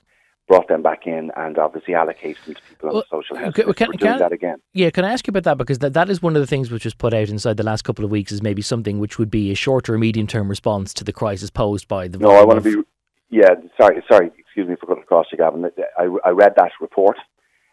brought 0.48 0.66
them 0.66 0.82
back 0.82 1.06
in 1.06 1.30
and 1.36 1.58
obviously 1.58 1.94
allocated 1.94 2.42
them 2.44 2.54
to 2.54 2.62
people 2.62 2.88
well, 2.88 2.96
on 2.98 3.22
social 3.22 3.36
housing. 3.36 3.50
Okay, 3.50 3.72
can, 3.74 3.88
We're 3.88 3.98
doing 3.98 4.12
can, 4.12 4.18
that 4.18 4.32
again. 4.32 4.56
Yeah, 4.72 4.90
can 4.90 5.04
I 5.04 5.12
ask 5.12 5.26
you 5.26 5.30
about 5.30 5.44
that 5.44 5.58
because 5.58 5.78
that, 5.78 5.92
that 5.92 6.08
is 6.10 6.20
one 6.22 6.34
of 6.34 6.40
the 6.40 6.46
things 6.46 6.70
which 6.70 6.84
was 6.84 6.94
put 6.94 7.14
out 7.14 7.28
inside 7.28 7.58
the 7.58 7.62
last 7.62 7.82
couple 7.82 8.04
of 8.04 8.10
weeks 8.10 8.32
is 8.32 8.42
maybe 8.42 8.62
something 8.62 8.98
which 8.98 9.18
would 9.18 9.30
be 9.30 9.52
a 9.52 9.54
shorter 9.54 9.94
or 9.94 9.98
medium 9.98 10.26
term 10.26 10.48
response 10.48 10.92
to 10.94 11.04
the 11.04 11.12
crisis 11.12 11.50
posed 11.50 11.86
by 11.86 12.08
the. 12.08 12.18
No, 12.18 12.30
I 12.30 12.44
want 12.44 12.62
to 12.64 12.76
be. 12.76 12.82
Yeah, 13.30 13.54
sorry, 13.76 14.02
sorry. 14.10 14.30
Excuse 14.38 14.68
me 14.68 14.76
for 14.80 14.86
cutting 14.86 15.02
across 15.02 15.26
you, 15.30 15.38
Gavin. 15.38 15.70
I, 15.98 16.08
I 16.24 16.30
read 16.30 16.54
that 16.56 16.72
report. 16.80 17.18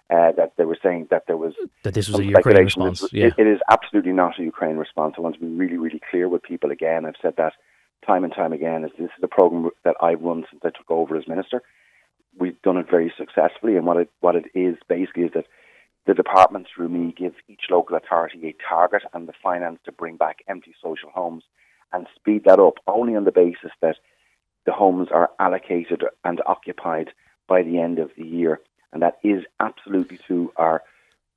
Uh, 0.08 0.32
that 0.34 0.53
they 0.55 0.65
were 0.65 0.77
saying 0.84 1.08
that 1.10 1.24
there 1.25 1.36
was 1.36 1.55
that 1.82 1.96
this 1.96 2.08
was 2.08 2.20
a 2.20 2.24
Ukraine 2.24 2.58
response. 2.58 3.03
Yeah. 3.12 3.25
It, 3.25 3.34
it 3.39 3.48
is 3.48 3.60
absolutely 3.72 4.12
not 4.12 4.38
a 4.38 4.44
Ukraine 4.44 4.77
response. 4.77 5.15
I 5.17 5.22
want 5.22 5.34
to 5.34 5.41
be 5.41 5.48
really, 5.48 5.77
really 5.77 6.00
clear 6.12 6.29
with 6.29 6.44
people 6.44 6.70
again. 6.70 7.08
I've 7.08 7.15
said 7.24 7.34
that 7.38 7.53
time 8.05 8.24
and 8.24 8.32
time 8.32 8.53
again 8.53 8.84
is 8.84 8.91
this 9.00 9.10
is 9.17 9.24
a 9.24 9.27
program 9.27 9.72
that 9.84 9.96
I've 10.00 10.22
run 10.22 10.46
since 10.51 10.62
I 10.63 10.70
took 10.70 10.91
over 10.91 11.17
as 11.17 11.27
minister. 11.27 11.63
We've 12.38 12.62
done 12.62 12.77
it 12.77 12.89
very 12.89 13.13
successfully, 13.18 13.75
and 13.77 13.86
what 13.86 13.98
it 13.98 14.10
what 14.20 14.36
it 14.36 14.46
is 14.54 14.77
basically 14.88 15.24
is 15.24 15.32
that 15.34 15.46
the 16.06 16.13
department 16.13 16.68
through 16.74 16.89
me 16.89 17.13
gives 17.18 17.36
each 17.48 17.63
local 17.70 17.96
authority 17.96 18.48
a 18.48 18.56
target 18.70 19.04
and 19.13 19.27
the 19.27 19.34
finance 19.42 19.80
to 19.86 19.92
bring 19.92 20.18
back 20.18 20.44
empty 20.48 20.75
social 20.82 21.10
homes 21.10 21.44
and 21.92 22.08
speed 22.15 22.44
that 22.46 22.60
up 22.60 22.75
only 22.88 23.15
on 23.15 23.24
the 23.24 23.32
basis 23.32 23.72
that 23.82 23.98
the 24.65 24.72
homes 24.72 25.10
are 25.12 25.32
allocated 25.39 26.04
and 26.24 26.42
occupied 26.46 27.12
by 27.48 27.63
the 27.63 27.80
end 27.80 28.00
of 28.00 28.12
the 28.18 28.25
year. 28.25 28.60
And 28.92 29.01
that 29.01 29.18
is 29.24 29.44
absolutely 29.60 30.20
to 30.27 30.51
our 30.58 30.84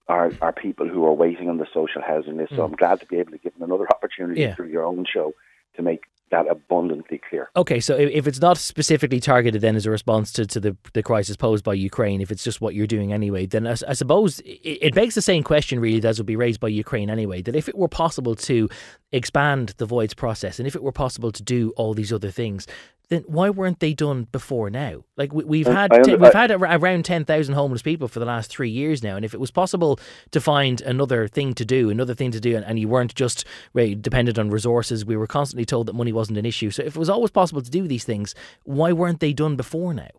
our, 0.08 0.32
our 0.40 0.52
people 0.52 0.88
who 0.88 1.04
are 1.04 1.12
waiting 1.12 1.50
on 1.50 1.58
the 1.58 1.66
social 1.72 2.00
housing 2.00 2.38
list. 2.38 2.50
So 2.50 2.56
hmm. 2.56 2.72
I'm 2.72 2.76
glad 2.76 3.00
to 3.00 3.06
be 3.06 3.18
able 3.18 3.32
to 3.32 3.38
give 3.38 3.52
them 3.54 3.64
another 3.64 3.86
opportunity 3.94 4.40
Yeah. 4.40 4.54
through 4.54 4.68
your 4.68 4.84
own 4.84 5.04
show 5.04 5.34
to 5.76 5.82
make 5.82 6.04
that 6.30 6.46
abundantly 6.50 7.20
clear. 7.28 7.50
Okay, 7.56 7.80
so 7.80 7.96
if 7.96 8.26
it's 8.26 8.40
not 8.40 8.58
specifically 8.58 9.20
targeted 9.20 9.60
then 9.60 9.76
as 9.76 9.86
a 9.86 9.90
response 9.90 10.32
to, 10.32 10.46
to 10.46 10.60
the, 10.60 10.76
the 10.92 11.02
crisis 11.02 11.36
posed 11.36 11.64
by 11.64 11.74
Ukraine, 11.74 12.20
if 12.20 12.30
it's 12.30 12.44
just 12.44 12.60
what 12.60 12.74
you're 12.74 12.86
doing 12.86 13.12
anyway, 13.12 13.46
then 13.46 13.66
I 13.66 13.74
suppose 13.74 14.40
it, 14.40 14.78
it 14.82 14.94
begs 14.94 15.14
the 15.14 15.22
same 15.22 15.42
question 15.42 15.80
really 15.80 16.00
that 16.00 16.16
would 16.18 16.26
be 16.26 16.36
raised 16.36 16.60
by 16.60 16.68
Ukraine 16.68 17.10
anyway, 17.10 17.42
that 17.42 17.56
if 17.56 17.68
it 17.68 17.76
were 17.76 17.88
possible 17.88 18.34
to 18.34 18.68
expand 19.12 19.74
the 19.78 19.86
voids 19.86 20.14
process 20.14 20.58
and 20.58 20.66
if 20.66 20.74
it 20.74 20.82
were 20.82 20.92
possible 20.92 21.32
to 21.32 21.42
do 21.42 21.72
all 21.76 21.94
these 21.94 22.12
other 22.12 22.30
things, 22.30 22.66
then 23.08 23.22
why 23.26 23.50
weren't 23.50 23.80
they 23.80 23.94
done 23.94 24.28
before 24.32 24.70
now? 24.70 25.04
Like 25.16 25.32
we, 25.32 25.44
we've 25.44 25.66
had 25.66 25.90
we've 26.06 26.32
had 26.32 26.50
around 26.50 27.04
ten 27.04 27.24
thousand 27.24 27.54
homeless 27.54 27.82
people 27.82 28.08
for 28.08 28.18
the 28.18 28.26
last 28.26 28.50
three 28.50 28.70
years 28.70 29.02
now, 29.02 29.16
and 29.16 29.24
if 29.24 29.34
it 29.34 29.40
was 29.40 29.50
possible 29.50 29.98
to 30.30 30.40
find 30.40 30.80
another 30.82 31.26
thing 31.28 31.54
to 31.54 31.64
do, 31.64 31.90
another 31.90 32.14
thing 32.14 32.30
to 32.32 32.40
do, 32.40 32.56
and, 32.56 32.64
and 32.64 32.78
you 32.78 32.88
weren't 32.88 33.14
just 33.14 33.44
right, 33.72 34.00
dependent 34.00 34.38
on 34.38 34.50
resources, 34.50 35.04
we 35.04 35.16
were 35.16 35.26
constantly 35.26 35.64
told 35.64 35.86
that 35.86 35.94
money 35.94 36.12
wasn't 36.12 36.38
an 36.38 36.46
issue. 36.46 36.70
So 36.70 36.82
if 36.82 36.96
it 36.96 36.98
was 36.98 37.10
always 37.10 37.30
possible 37.30 37.62
to 37.62 37.70
do 37.70 37.88
these 37.88 38.04
things, 38.04 38.34
why 38.64 38.92
weren't 38.92 39.20
they 39.20 39.32
done 39.32 39.56
before 39.56 39.94
now? 39.94 40.10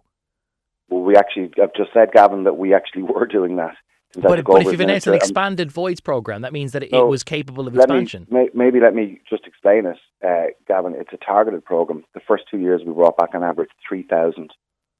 Well, 0.90 1.04
we 1.04 1.16
actually, 1.16 1.52
I've 1.62 1.74
just 1.76 1.94
said, 1.94 2.12
Gavin, 2.14 2.46
that 2.46 2.58
we 2.58 2.74
actually 2.74 3.04
were 3.14 3.28
doing 3.28 3.58
that. 3.58 3.76
But, 4.16 4.44
but 4.44 4.62
if 4.62 4.72
you've 4.72 4.80
announced 4.80 5.06
an. 5.06 5.14
Um, 5.14 5.18
expanded 5.18 5.72
voids 5.72 6.00
program, 6.00 6.42
that 6.42 6.52
means 6.52 6.72
that 6.72 6.82
it, 6.82 6.92
No, 6.92 7.06
it 7.06 7.10
was 7.10 7.24
capable 7.24 7.68
of 7.68 7.76
let 7.76 7.84
expansion. 7.84 8.26
Me, 8.32 8.50
maybe 8.56 8.80
let 8.80 8.96
me 8.96 9.22
just 9.30 9.46
explain 9.46 9.86
it, 9.86 9.98
uh, 10.26 10.48
Gavin. 10.68 10.96
It's 10.96 11.14
a 11.14 11.18
targeted 11.18 11.64
program. 11.64 12.04
The 12.16 12.22
first 12.28 12.46
two 12.50 12.58
years 12.58 12.82
we 12.84 12.92
brought 12.92 13.18
back 13.18 13.36
on 13.36 13.44
average 13.44 13.70
3,000 13.88 14.50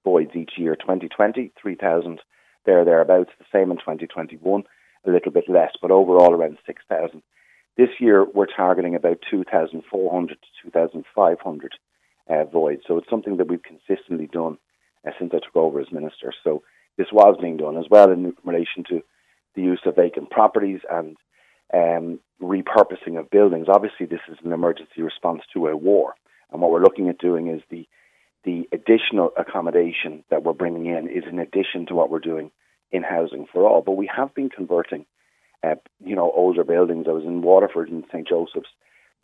voids 0.04 0.32
each 0.36 0.52
year. 0.58 0.76
2020, 0.76 1.52
3,000 1.60 2.20
there, 2.66 2.86
thereabouts. 2.86 3.32
The 3.40 3.46
same 3.52 3.72
in 3.72 3.78
2021, 3.78 4.64
a 5.06 5.10
little 5.10 5.32
bit 5.32 5.50
less, 5.50 5.72
but 5.82 5.90
overall 5.90 6.34
around 6.34 6.60
6,000. 6.68 7.24
This 7.78 7.90
year 8.00 8.26
we're 8.26 8.46
targeting 8.46 8.94
about 8.94 9.24
2,400 9.32 10.30
to 10.30 10.48
2,500 10.64 11.74
uh, 12.30 12.44
voids. 12.46 12.84
So 12.88 12.98
it's 12.98 13.10
something 13.10 13.38
that 13.38 13.48
we've 13.48 13.64
consistently 13.64 14.28
done 14.28 14.60
uh, 15.08 15.12
since 15.18 15.32
I 15.34 15.40
took 15.40 15.56
over 15.56 15.80
as 15.80 15.92
minister. 15.92 16.32
So 16.44 16.62
this 17.00 17.14
was 17.14 17.38
being 17.42 17.56
done 17.56 17.78
as 17.78 17.86
well 17.90 18.12
in 18.12 18.34
relation 18.44 18.84
to 18.90 19.02
the 19.56 19.62
use 19.62 19.80
of 19.86 19.96
vacant 19.96 20.30
properties 20.30 20.82
and 20.92 21.16
um, 21.74 22.20
repurposing 22.42 23.18
of 23.18 23.32
buildings. 23.32 23.68
Obviously, 23.70 24.06
this 24.06 24.20
is 24.30 24.38
an 24.44 24.52
emergency 24.52 25.02
response 25.02 25.42
to 25.54 25.68
a 25.68 25.78
war, 25.78 26.14
and 26.52 26.62
what 26.62 26.72
we're 26.72 26.84
looking 26.84 27.08
at 27.08 27.18
doing 27.18 27.48
is 27.48 27.62
the 27.72 27.88
the 28.44 28.68
additional 28.72 29.32
accommodation 29.38 30.24
that 30.30 30.44
we're 30.44 30.54
bringing 30.54 30.86
in 30.86 31.10
is 31.10 31.24
in 31.30 31.40
addition 31.40 31.86
to 31.86 31.96
what 31.96 32.10
we're 32.10 32.20
doing 32.20 32.52
in 32.92 33.04
housing 33.04 33.46
for 33.52 33.68
all. 33.68 33.82
But 33.82 33.98
we 33.98 34.10
have 34.16 34.34
been 34.34 34.50
converting, 34.50 35.06
uh, 35.64 35.76
you 36.04 36.16
know, 36.16 36.32
older 36.36 36.64
buildings. 36.64 37.06
I 37.08 37.12
was 37.12 37.26
in 37.26 37.42
Waterford 37.42 37.90
in 37.90 38.04
St 38.12 38.28
Joseph's 38.28 38.70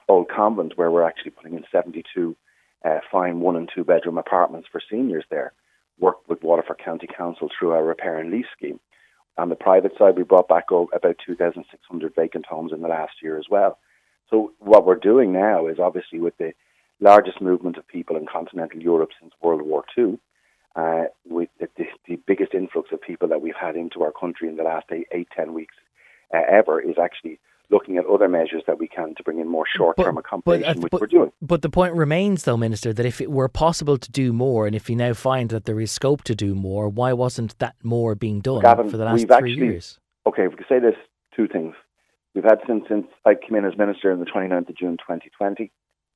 old 0.07 0.29
convent 0.29 0.77
where 0.77 0.91
we're 0.91 1.07
actually 1.07 1.31
putting 1.31 1.55
in 1.55 1.65
72 1.71 2.35
uh, 2.85 2.99
fine 3.11 3.39
one 3.39 3.55
and 3.55 3.69
two 3.73 3.83
bedroom 3.83 4.17
apartments 4.17 4.67
for 4.71 4.81
seniors 4.89 5.25
there. 5.29 5.53
Worked 5.99 6.29
with 6.29 6.43
Waterford 6.43 6.79
County 6.83 7.07
Council 7.07 7.49
through 7.57 7.71
our 7.71 7.83
repair 7.83 8.19
and 8.19 8.31
lease 8.31 8.45
scheme. 8.55 8.79
On 9.37 9.49
the 9.49 9.55
private 9.55 9.91
side, 9.97 10.15
we 10.17 10.23
brought 10.23 10.47
back 10.47 10.65
about 10.71 11.17
2,600 11.25 12.15
vacant 12.15 12.45
homes 12.45 12.71
in 12.71 12.81
the 12.81 12.87
last 12.87 13.13
year 13.21 13.37
as 13.37 13.45
well. 13.49 13.77
So 14.29 14.53
what 14.59 14.85
we're 14.85 14.95
doing 14.95 15.33
now 15.33 15.67
is 15.67 15.79
obviously 15.79 16.19
with 16.19 16.37
the 16.37 16.53
largest 16.99 17.41
movement 17.41 17.77
of 17.77 17.87
people 17.87 18.15
in 18.15 18.25
continental 18.25 18.81
Europe 18.81 19.11
since 19.19 19.33
World 19.41 19.61
War 19.61 19.83
II, 19.97 20.17
uh, 20.75 21.05
with 21.25 21.49
the, 21.59 21.67
the, 22.07 22.17
biggest 22.27 22.53
influx 22.53 22.89
of 22.91 23.01
people 23.01 23.27
that 23.29 23.41
we've 23.41 23.55
had 23.59 23.75
into 23.75 24.03
our 24.03 24.11
country 24.11 24.49
in 24.49 24.57
the 24.57 24.63
last 24.63 24.85
eight, 24.91 25.07
eight 25.11 25.27
ten 25.35 25.53
weeks 25.53 25.75
uh, 26.33 26.41
ever, 26.49 26.81
is 26.81 26.95
actually 27.01 27.39
looking 27.69 27.97
at 27.97 28.05
other 28.05 28.27
measures 28.27 28.63
that 28.67 28.79
we 28.79 28.87
can 28.87 29.15
to 29.15 29.23
bring 29.23 29.39
in 29.39 29.47
more 29.47 29.65
short-term 29.75 30.17
accommodation, 30.17 30.81
which 30.81 30.91
but- 30.91 31.01
we're 31.01 31.07
doing. 31.07 31.31
But 31.41 31.61
the 31.61 31.69
point 31.69 31.93
remains, 31.93 32.43
though, 32.43 32.57
Minister, 32.57 32.93
that 32.93 33.05
if 33.05 33.21
it 33.21 33.31
were 33.31 33.47
possible 33.47 33.97
to 33.97 34.11
do 34.11 34.33
more, 34.33 34.67
and 34.67 34.75
if 34.75 34.89
you 34.89 34.95
now 34.95 35.13
find 35.13 35.49
that 35.49 35.65
there 35.65 35.79
is 35.79 35.91
scope 35.91 36.23
to 36.23 36.35
do 36.35 36.55
more, 36.55 36.89
why 36.89 37.13
wasn't 37.13 37.57
that 37.59 37.75
more 37.83 38.15
being 38.15 38.39
done 38.41 38.61
Gavin, 38.61 38.89
for 38.89 38.97
the 38.97 39.05
last 39.05 39.25
three 39.25 39.35
actually- 39.35 39.67
years? 39.67 39.99
Okay, 40.27 40.45
if 40.45 40.51
we 40.51 40.57
could 40.57 40.67
say 40.67 40.79
this, 40.79 40.95
two 41.35 41.47
things. 41.47 41.75
We've 42.33 42.43
had 42.43 42.59
since 42.67 42.85
since 42.87 43.07
I 43.25 43.35
came 43.35 43.55
in 43.55 43.65
as 43.65 43.77
minister 43.77 44.11
on 44.11 44.19
the 44.19 44.25
29th 44.25 44.69
of 44.69 44.75
June 44.75 44.97
2020. 44.97 45.71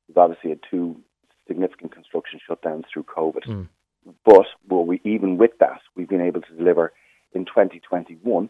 We've 0.08 0.18
obviously 0.18 0.50
had 0.50 0.60
two 0.70 1.00
significant 1.48 1.94
construction 1.94 2.40
shutdowns 2.48 2.84
through 2.92 3.04
COVID. 3.04 3.46
Mm. 3.46 3.70
But 4.26 4.46
well, 4.68 4.86
we 4.86 5.00
even 5.04 5.38
with 5.38 5.52
that, 5.60 5.82
we've 5.96 6.10
been 6.10 6.22
able 6.22 6.42
to 6.42 6.54
deliver 6.56 6.92
in 7.34 7.46
2021 7.46 8.50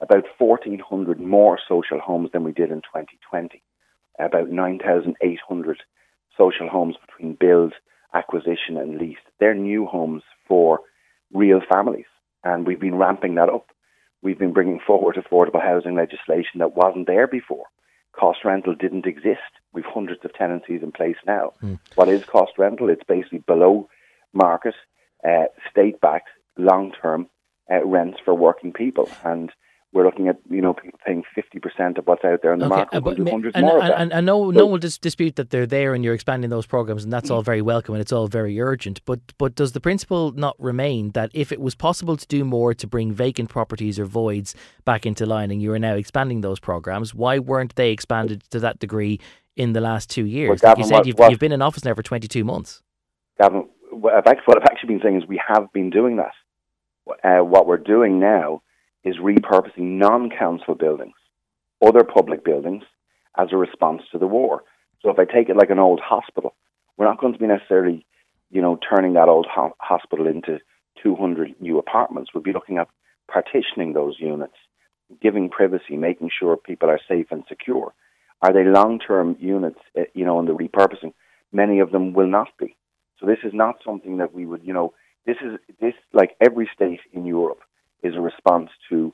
about 0.00 0.24
1,400 0.38 1.20
more 1.20 1.58
social 1.68 1.98
homes 1.98 2.30
than 2.32 2.44
we 2.44 2.52
did 2.52 2.70
in 2.70 2.82
2020. 2.82 3.62
About 4.18 4.50
9,800 4.50 5.82
social 6.36 6.68
homes 6.68 6.96
between 7.06 7.34
build, 7.34 7.74
acquisition, 8.14 8.76
and 8.76 8.98
lease. 8.98 9.16
They're 9.40 9.54
new 9.54 9.86
homes 9.86 10.22
for 10.46 10.80
real 11.32 11.60
families, 11.70 12.06
and 12.44 12.66
we've 12.66 12.80
been 12.80 12.96
ramping 12.96 13.34
that 13.34 13.48
up. 13.48 13.66
We've 14.22 14.38
been 14.38 14.52
bringing 14.52 14.80
forward 14.80 15.16
affordable 15.16 15.62
housing 15.62 15.94
legislation 15.94 16.58
that 16.58 16.76
wasn't 16.76 17.06
there 17.06 17.26
before. 17.26 17.66
Cost 18.12 18.44
rental 18.44 18.74
didn't 18.74 19.06
exist. 19.06 19.40
We've 19.72 19.84
hundreds 19.84 20.24
of 20.24 20.32
tenancies 20.34 20.82
in 20.82 20.92
place 20.92 21.16
now. 21.26 21.52
What 21.94 22.08
is 22.08 22.24
cost 22.24 22.52
rental? 22.56 22.88
It's 22.88 23.04
basically 23.04 23.40
below 23.40 23.88
market, 24.32 24.74
uh, 25.26 25.44
state 25.70 26.00
backed, 26.00 26.30
long 26.56 26.92
term 26.92 27.28
uh, 27.70 27.84
rents 27.84 28.18
for 28.24 28.34
working 28.34 28.72
people. 28.72 29.10
And 29.22 29.52
we're 29.96 30.04
looking 30.04 30.28
at 30.28 30.36
you 30.50 30.60
know 30.60 30.74
people 30.74 30.98
paying 31.04 31.22
fifty 31.34 31.58
percent 31.58 31.96
of 31.98 32.06
what's 32.06 32.24
out 32.24 32.42
there 32.42 32.52
in 32.52 32.60
the 32.60 32.68
market. 32.68 32.98
uh, 32.98 33.00
We'll 33.00 33.14
but 33.14 33.54
and, 33.54 33.64
more 33.66 33.82
and, 33.82 33.92
and, 33.94 34.12
and 34.12 34.26
no, 34.26 34.44
So- 34.44 34.50
no 34.58 34.64
one 34.66 34.72
will 34.72 34.78
dis- 34.78 34.98
dispute 34.98 35.36
that 35.36 35.50
they're 35.50 35.66
there 35.66 35.94
and 35.94 36.04
you're 36.04 36.14
expanding 36.14 36.50
those 36.50 36.66
programs, 36.66 37.02
and 37.02 37.12
that's 37.12 37.30
all 37.30 37.42
very 37.42 37.62
welcome 37.62 37.94
and 37.94 38.02
it's 38.02 38.12
all 38.12 38.28
very 38.28 38.60
urgent. 38.60 39.00
But 39.06 39.20
but 39.38 39.54
does 39.54 39.72
the 39.72 39.80
principle 39.80 40.32
not 40.32 40.54
remain 40.60 41.10
that 41.12 41.30
if 41.32 41.50
it 41.50 41.60
was 41.60 41.74
possible 41.74 42.16
to 42.16 42.26
do 42.26 42.44
more 42.44 42.74
to 42.74 42.86
bring 42.86 43.10
vacant 43.12 43.48
properties 43.48 43.98
or 43.98 44.04
voids 44.04 44.54
back 44.84 45.06
into 45.06 45.24
line, 45.26 45.50
and 45.50 45.60
you 45.62 45.72
are 45.72 45.78
now 45.78 45.94
expanding 45.94 46.42
those 46.42 46.60
programs, 46.60 47.14
why 47.14 47.38
weren't 47.38 47.74
they 47.76 47.90
expanded 47.90 48.42
to 48.50 48.60
that 48.60 48.78
degree 48.78 49.18
in 49.56 49.72
the 49.72 49.80
last 49.80 50.10
two 50.10 50.26
years? 50.26 50.62
like 50.62 50.76
you 50.78 50.84
said, 50.84 50.92
what- 50.92 51.06
you've, 51.06 51.18
what- 51.18 51.30
you've 51.30 51.40
been 51.40 51.52
in 51.52 51.62
office 51.62 51.84
now 51.84 51.94
for 51.94 52.02
22 52.02 52.44
months. 52.44 52.82
Gavin, 53.40 53.66
what 53.90 54.12
I've, 54.14 54.36
what 54.44 54.58
I've 54.58 54.68
actually 54.70 54.88
been 54.88 55.00
saying 55.02 55.16
is 55.16 55.26
we 55.26 55.40
have 55.48 55.72
been 55.72 55.88
doing 55.90 56.16
that. 56.16 56.32
Uh, 57.24 57.44
what 57.44 57.66
we're 57.66 57.76
doing 57.78 58.18
now 58.20 58.60
is 59.06 59.16
repurposing 59.18 59.98
non-council 59.98 60.74
buildings, 60.74 61.14
other 61.80 62.02
public 62.02 62.44
buildings, 62.44 62.82
as 63.38 63.48
a 63.52 63.56
response 63.56 64.02
to 64.10 64.18
the 64.18 64.26
war. 64.26 64.64
So 65.00 65.10
if 65.10 65.18
I 65.18 65.24
take 65.24 65.48
it 65.48 65.56
like 65.56 65.70
an 65.70 65.78
old 65.78 66.00
hospital, 66.00 66.56
we're 66.96 67.06
not 67.06 67.20
going 67.20 67.32
to 67.32 67.38
be 67.38 67.46
necessarily, 67.46 68.04
you 68.50 68.60
know, 68.60 68.76
turning 68.76 69.12
that 69.12 69.28
old 69.28 69.46
ho- 69.48 69.76
hospital 69.78 70.26
into 70.26 70.58
200 71.02 71.54
new 71.60 71.78
apartments. 71.78 72.32
We'll 72.34 72.42
be 72.42 72.52
looking 72.52 72.78
at 72.78 72.88
partitioning 73.28 73.92
those 73.92 74.16
units, 74.18 74.56
giving 75.22 75.50
privacy, 75.50 75.96
making 75.96 76.30
sure 76.36 76.56
people 76.56 76.90
are 76.90 77.00
safe 77.06 77.26
and 77.30 77.44
secure. 77.48 77.94
Are 78.42 78.52
they 78.52 78.64
long-term 78.64 79.36
units, 79.38 79.78
uh, 79.96 80.02
you 80.14 80.24
know, 80.24 80.40
in 80.40 80.46
the 80.46 80.52
repurposing? 80.52 81.12
Many 81.52 81.78
of 81.78 81.92
them 81.92 82.12
will 82.12 82.26
not 82.26 82.48
be. 82.58 82.76
So 83.20 83.26
this 83.26 83.38
is 83.44 83.52
not 83.54 83.76
something 83.84 84.16
that 84.16 84.34
we 84.34 84.46
would, 84.46 84.64
you 84.64 84.72
know, 84.72 84.94
this 85.26 85.36
is 85.42 85.58
this 85.80 85.94
like 86.12 86.36
every 86.40 86.68
state 86.74 87.00
in 87.12 87.24
Europe 87.24 87.60
is 88.02 88.14
a 88.14 88.20
response 88.20 88.70
to 88.88 89.12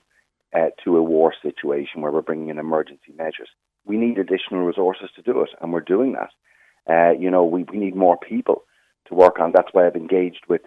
uh, 0.54 0.68
to 0.84 0.96
a 0.96 1.02
war 1.02 1.32
situation 1.42 2.02
where 2.02 2.12
we're 2.12 2.20
bringing 2.20 2.48
in 2.48 2.58
emergency 2.58 3.12
measures. 3.16 3.48
We 3.84 3.96
need 3.96 4.18
additional 4.18 4.64
resources 4.64 5.08
to 5.16 5.22
do 5.22 5.40
it, 5.42 5.50
and 5.60 5.72
we're 5.72 5.80
doing 5.80 6.12
that. 6.12 6.30
Uh, 6.88 7.12
you 7.18 7.30
know, 7.30 7.44
we, 7.44 7.64
we 7.64 7.78
need 7.78 7.96
more 7.96 8.18
people 8.18 8.64
to 9.06 9.14
work 9.14 9.40
on. 9.40 9.52
That's 9.54 9.68
why 9.72 9.86
I've 9.86 9.96
engaged 9.96 10.44
with 10.48 10.62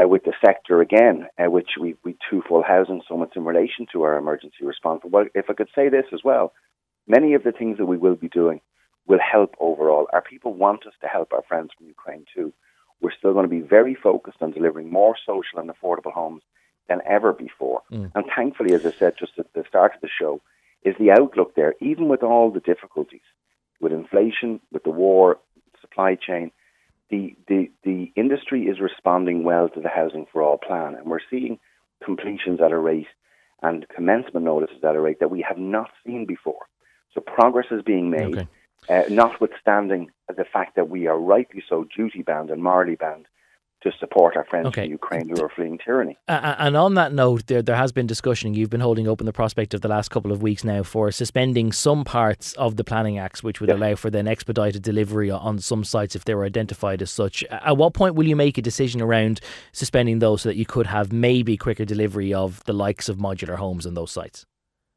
uh, 0.00 0.06
with 0.06 0.24
the 0.24 0.32
sector 0.44 0.80
again, 0.80 1.26
uh, 1.38 1.50
which 1.50 1.70
we 1.80 1.96
we 2.04 2.16
two 2.30 2.42
full 2.48 2.62
housing 2.62 3.02
summits 3.08 3.32
in 3.34 3.44
relation 3.44 3.86
to 3.92 4.02
our 4.02 4.16
emergency 4.16 4.64
response. 4.64 5.02
But 5.10 5.28
if 5.34 5.46
I 5.50 5.54
could 5.54 5.68
say 5.74 5.88
this 5.88 6.06
as 6.12 6.20
well, 6.24 6.52
many 7.06 7.34
of 7.34 7.42
the 7.42 7.52
things 7.52 7.78
that 7.78 7.86
we 7.86 7.96
will 7.96 8.14
be 8.14 8.28
doing 8.28 8.60
will 9.06 9.18
help 9.18 9.54
overall. 9.58 10.06
Our 10.12 10.22
people 10.22 10.54
want 10.54 10.86
us 10.86 10.92
to 11.00 11.08
help 11.08 11.32
our 11.32 11.42
friends 11.48 11.70
from 11.76 11.86
Ukraine 11.86 12.24
too. 12.32 12.52
We're 13.00 13.16
still 13.16 13.32
going 13.32 13.44
to 13.44 13.48
be 13.48 13.60
very 13.60 13.94
focused 13.94 14.42
on 14.42 14.52
delivering 14.52 14.90
more 14.90 15.16
social 15.26 15.58
and 15.58 15.70
affordable 15.70 16.12
homes 16.12 16.42
than 16.88 17.00
ever 17.06 17.32
before. 17.32 17.82
Mm. 17.92 18.12
And 18.14 18.24
thankfully, 18.34 18.74
as 18.74 18.84
I 18.86 18.92
said 18.92 19.14
just 19.18 19.38
at 19.38 19.52
the 19.52 19.64
start 19.68 19.94
of 19.94 20.00
the 20.00 20.08
show, 20.08 20.40
is 20.84 20.94
the 20.98 21.10
outlook 21.10 21.54
there, 21.54 21.74
even 21.80 22.08
with 22.08 22.22
all 22.22 22.50
the 22.50 22.60
difficulties, 22.60 23.20
with 23.80 23.92
inflation, 23.92 24.60
with 24.72 24.84
the 24.84 24.90
war, 24.90 25.38
supply 25.80 26.14
chain, 26.14 26.50
the, 27.10 27.34
the, 27.46 27.70
the 27.84 28.12
industry 28.16 28.64
is 28.64 28.80
responding 28.80 29.42
well 29.42 29.68
to 29.70 29.80
the 29.80 29.88
Housing 29.88 30.26
for 30.32 30.42
All 30.42 30.58
plan. 30.58 30.94
And 30.94 31.06
we're 31.06 31.20
seeing 31.30 31.58
completions 32.04 32.60
at 32.60 32.72
a 32.72 32.78
rate 32.78 33.06
and 33.62 33.88
commencement 33.88 34.44
notices 34.44 34.84
at 34.84 34.94
a 34.94 35.00
rate 35.00 35.20
that 35.20 35.30
we 35.30 35.44
have 35.48 35.58
not 35.58 35.90
seen 36.06 36.26
before. 36.26 36.66
So 37.14 37.20
progress 37.20 37.66
is 37.70 37.82
being 37.82 38.10
made, 38.10 38.38
Okay. 38.38 38.48
uh, 38.88 39.02
notwithstanding 39.10 40.10
the 40.28 40.44
fact 40.44 40.76
that 40.76 40.88
we 40.88 41.06
are 41.06 41.18
rightly 41.18 41.62
so 41.68 41.84
duty 41.96 42.22
bound 42.22 42.50
and 42.50 42.62
morally 42.62 42.94
bound 42.94 43.26
to 43.82 43.92
support 44.00 44.36
our 44.36 44.44
friends 44.44 44.66
Okay. 44.68 44.82
from 44.82 44.90
Ukraine 44.90 45.28
who 45.28 45.42
are 45.42 45.48
fleeing 45.48 45.78
tyranny. 45.78 46.16
Uh, 46.26 46.56
and 46.58 46.76
on 46.76 46.94
that 46.94 47.12
note, 47.12 47.46
there 47.46 47.62
there 47.62 47.76
has 47.76 47.92
been 47.92 48.06
discussion. 48.06 48.54
You've 48.54 48.70
been 48.70 48.80
holding 48.80 49.06
open 49.06 49.24
the 49.26 49.32
prospect 49.32 49.72
of 49.72 49.82
the 49.82 49.88
last 49.88 50.10
couple 50.10 50.32
of 50.32 50.42
weeks 50.42 50.64
now 50.64 50.82
for 50.82 51.12
suspending 51.12 51.70
some 51.70 52.02
parts 52.04 52.54
of 52.54 52.76
the 52.76 52.82
planning 52.84 53.18
acts, 53.18 53.42
which 53.42 53.60
would 53.60 53.68
Yes. 53.70 53.76
allow 53.78 53.94
for 53.94 54.10
then 54.10 54.26
expedited 54.26 54.82
delivery 54.82 55.30
on 55.30 55.58
some 55.60 55.84
sites 55.84 56.16
if 56.16 56.24
they 56.24 56.34
were 56.34 56.44
identified 56.44 57.02
as 57.02 57.10
such. 57.10 57.44
At 57.44 57.76
what 57.76 57.94
point 57.94 58.16
will 58.16 58.26
you 58.26 58.34
make 58.36 58.58
a 58.58 58.62
decision 58.62 59.00
around 59.00 59.40
suspending 59.72 60.18
those 60.18 60.42
so 60.42 60.48
that 60.48 60.56
you 60.56 60.66
could 60.66 60.86
have 60.88 61.12
maybe 61.12 61.56
quicker 61.56 61.84
delivery 61.84 62.34
of 62.34 62.64
the 62.64 62.72
likes 62.72 63.08
of 63.08 63.18
modular 63.18 63.56
homes 63.56 63.86
on 63.86 63.94
those 63.94 64.10
sites? 64.10 64.44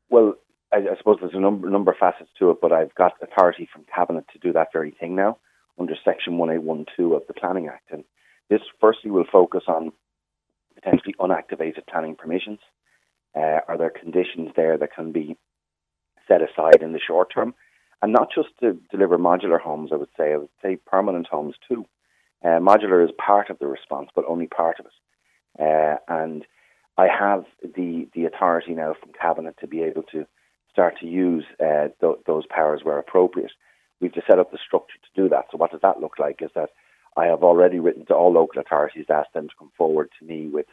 Well, 0.10 0.34
I, 0.74 0.78
I 0.78 0.98
suppose 0.98 1.18
there's 1.22 1.34
a 1.36 1.40
number, 1.40 1.70
number 1.70 1.92
of 1.92 1.98
facets 1.98 2.30
to 2.40 2.50
it, 2.50 2.58
but 2.62 2.72
I've 2.72 2.96
got 2.96 3.14
authority 3.22 3.70
from 3.72 3.84
Cabinet 3.94 4.26
to 4.34 4.40
do 4.40 4.52
that 4.54 4.70
very 4.74 4.92
thing 4.92 5.16
now 5.16 5.38
under 5.80 5.94
Section 6.04 6.38
1812 6.38 7.12
of 7.22 7.28
the 7.28 7.34
Planning 7.34 7.68
Act. 7.68 7.92
And 7.92 8.04
this, 8.52 8.62
firstly, 8.82 9.10
will 9.10 9.26
focus 9.32 9.64
on 9.68 9.94
potentially 10.76 11.16
unactivated 11.20 11.88
planning 11.90 12.16
permissions. 12.16 12.60
Uh, 13.34 13.60
are 13.68 13.78
there 13.78 13.90
conditions 13.90 14.50
there 14.58 14.78
that 14.78 14.94
can 14.94 15.14
be 15.14 15.38
set 16.28 16.42
aside 16.42 16.82
in 16.84 16.92
the 16.92 17.00
short 17.00 17.34
term? 17.34 17.56
And 18.02 18.12
not 18.12 18.28
just 18.36 18.50
to 18.60 18.78
deliver 18.92 19.18
modular 19.18 19.60
homes, 19.60 19.92
I 19.94 19.96
would 19.96 20.10
say, 20.18 20.34
I 20.34 20.38
would 20.38 20.50
say 20.62 20.76
permanent 20.76 21.28
homes 21.28 21.56
too. 21.68 21.86
Uh, 22.44 22.60
modular 22.60 23.04
is 23.06 23.12
part 23.18 23.50
of 23.50 23.58
the 23.60 23.68
response, 23.68 24.10
but 24.14 24.26
only 24.28 24.48
part 24.48 24.80
of 24.80 24.86
it. 24.88 24.92
Uh, 25.58 25.98
and 26.10 26.44
I 26.98 27.08
have 27.08 27.46
the, 27.64 28.10
the 28.14 28.26
authority 28.26 28.74
now 28.74 28.96
from 29.00 29.14
Cabinet 29.14 29.56
to 29.62 29.68
be 29.68 29.84
able 29.84 30.04
to 30.12 30.26
start 30.70 30.96
to 31.00 31.08
use 31.08 31.46
uh, 31.64 31.88
th- 32.02 32.24
those 32.28 32.46
powers 32.50 32.82
where 32.84 32.98
appropriate. 32.98 33.52
We've 34.02 34.14
to 34.14 34.22
set 34.28 34.40
up 34.40 34.52
the 34.52 34.58
structure 34.66 34.98
to 34.98 35.22
do 35.22 35.30
that. 35.30 35.46
So 35.52 35.58
what 35.58 35.72
does 35.72 35.82
that 35.84 36.02
look 36.02 36.20
like? 36.20 36.42
Is 36.42 36.50
that 36.56 36.72
I 37.18 37.26
have 37.26 37.44
already 37.44 37.80
written 37.80 38.06
to 38.06 38.16
all 38.16 38.32
local 38.32 38.62
authorities, 38.62 39.06
asked 39.10 39.34
them 39.34 39.50
to 39.50 39.56
come 39.58 39.72
forward 39.78 40.10
to 40.20 40.26
me 40.26 40.48
with 40.48 40.68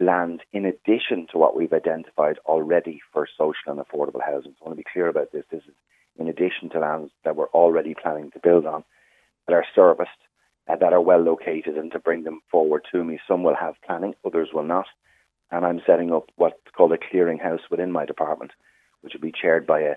land 0.00 0.42
in 0.52 0.64
addition 0.64 1.26
to 1.30 1.38
what 1.38 1.56
we've 1.56 1.72
identified 1.72 2.38
already 2.46 3.00
for 3.12 3.26
social 3.38 3.72
and 3.72 3.78
affordable 3.78 4.24
housing. 4.24 4.52
So 4.52 4.64
I 4.64 4.68
want 4.68 4.78
to 4.78 4.82
be 4.82 4.90
clear 4.92 5.08
about 5.08 5.32
this. 5.32 5.44
This 5.50 5.62
is 5.66 5.74
in 6.18 6.28
addition 6.28 6.70
to 6.70 6.80
lands 6.80 7.10
that 7.24 7.36
we're 7.36 7.48
already 7.48 7.94
planning 7.94 8.30
to 8.32 8.40
build 8.40 8.66
on 8.66 8.84
that 9.46 9.54
are 9.54 9.64
serviced, 9.74 10.10
uh, 10.68 10.76
that 10.76 10.92
are 10.92 11.00
well 11.00 11.20
located, 11.20 11.76
and 11.76 11.90
to 11.92 11.98
bring 11.98 12.24
them 12.24 12.40
forward 12.50 12.86
to 12.92 13.02
me. 13.02 13.18
Some 13.26 13.42
will 13.42 13.56
have 13.56 13.74
planning, 13.84 14.14
others 14.24 14.50
will 14.52 14.64
not. 14.64 14.86
And 15.50 15.64
I'm 15.66 15.82
setting 15.86 16.12
up 16.12 16.30
what's 16.36 16.56
called 16.76 16.92
a 16.92 16.98
clearinghouse 16.98 17.70
within 17.70 17.92
my 17.92 18.06
department, 18.06 18.52
which 19.00 19.14
will 19.14 19.20
be 19.20 19.32
chaired 19.32 19.66
by 19.66 19.80
a 19.80 19.94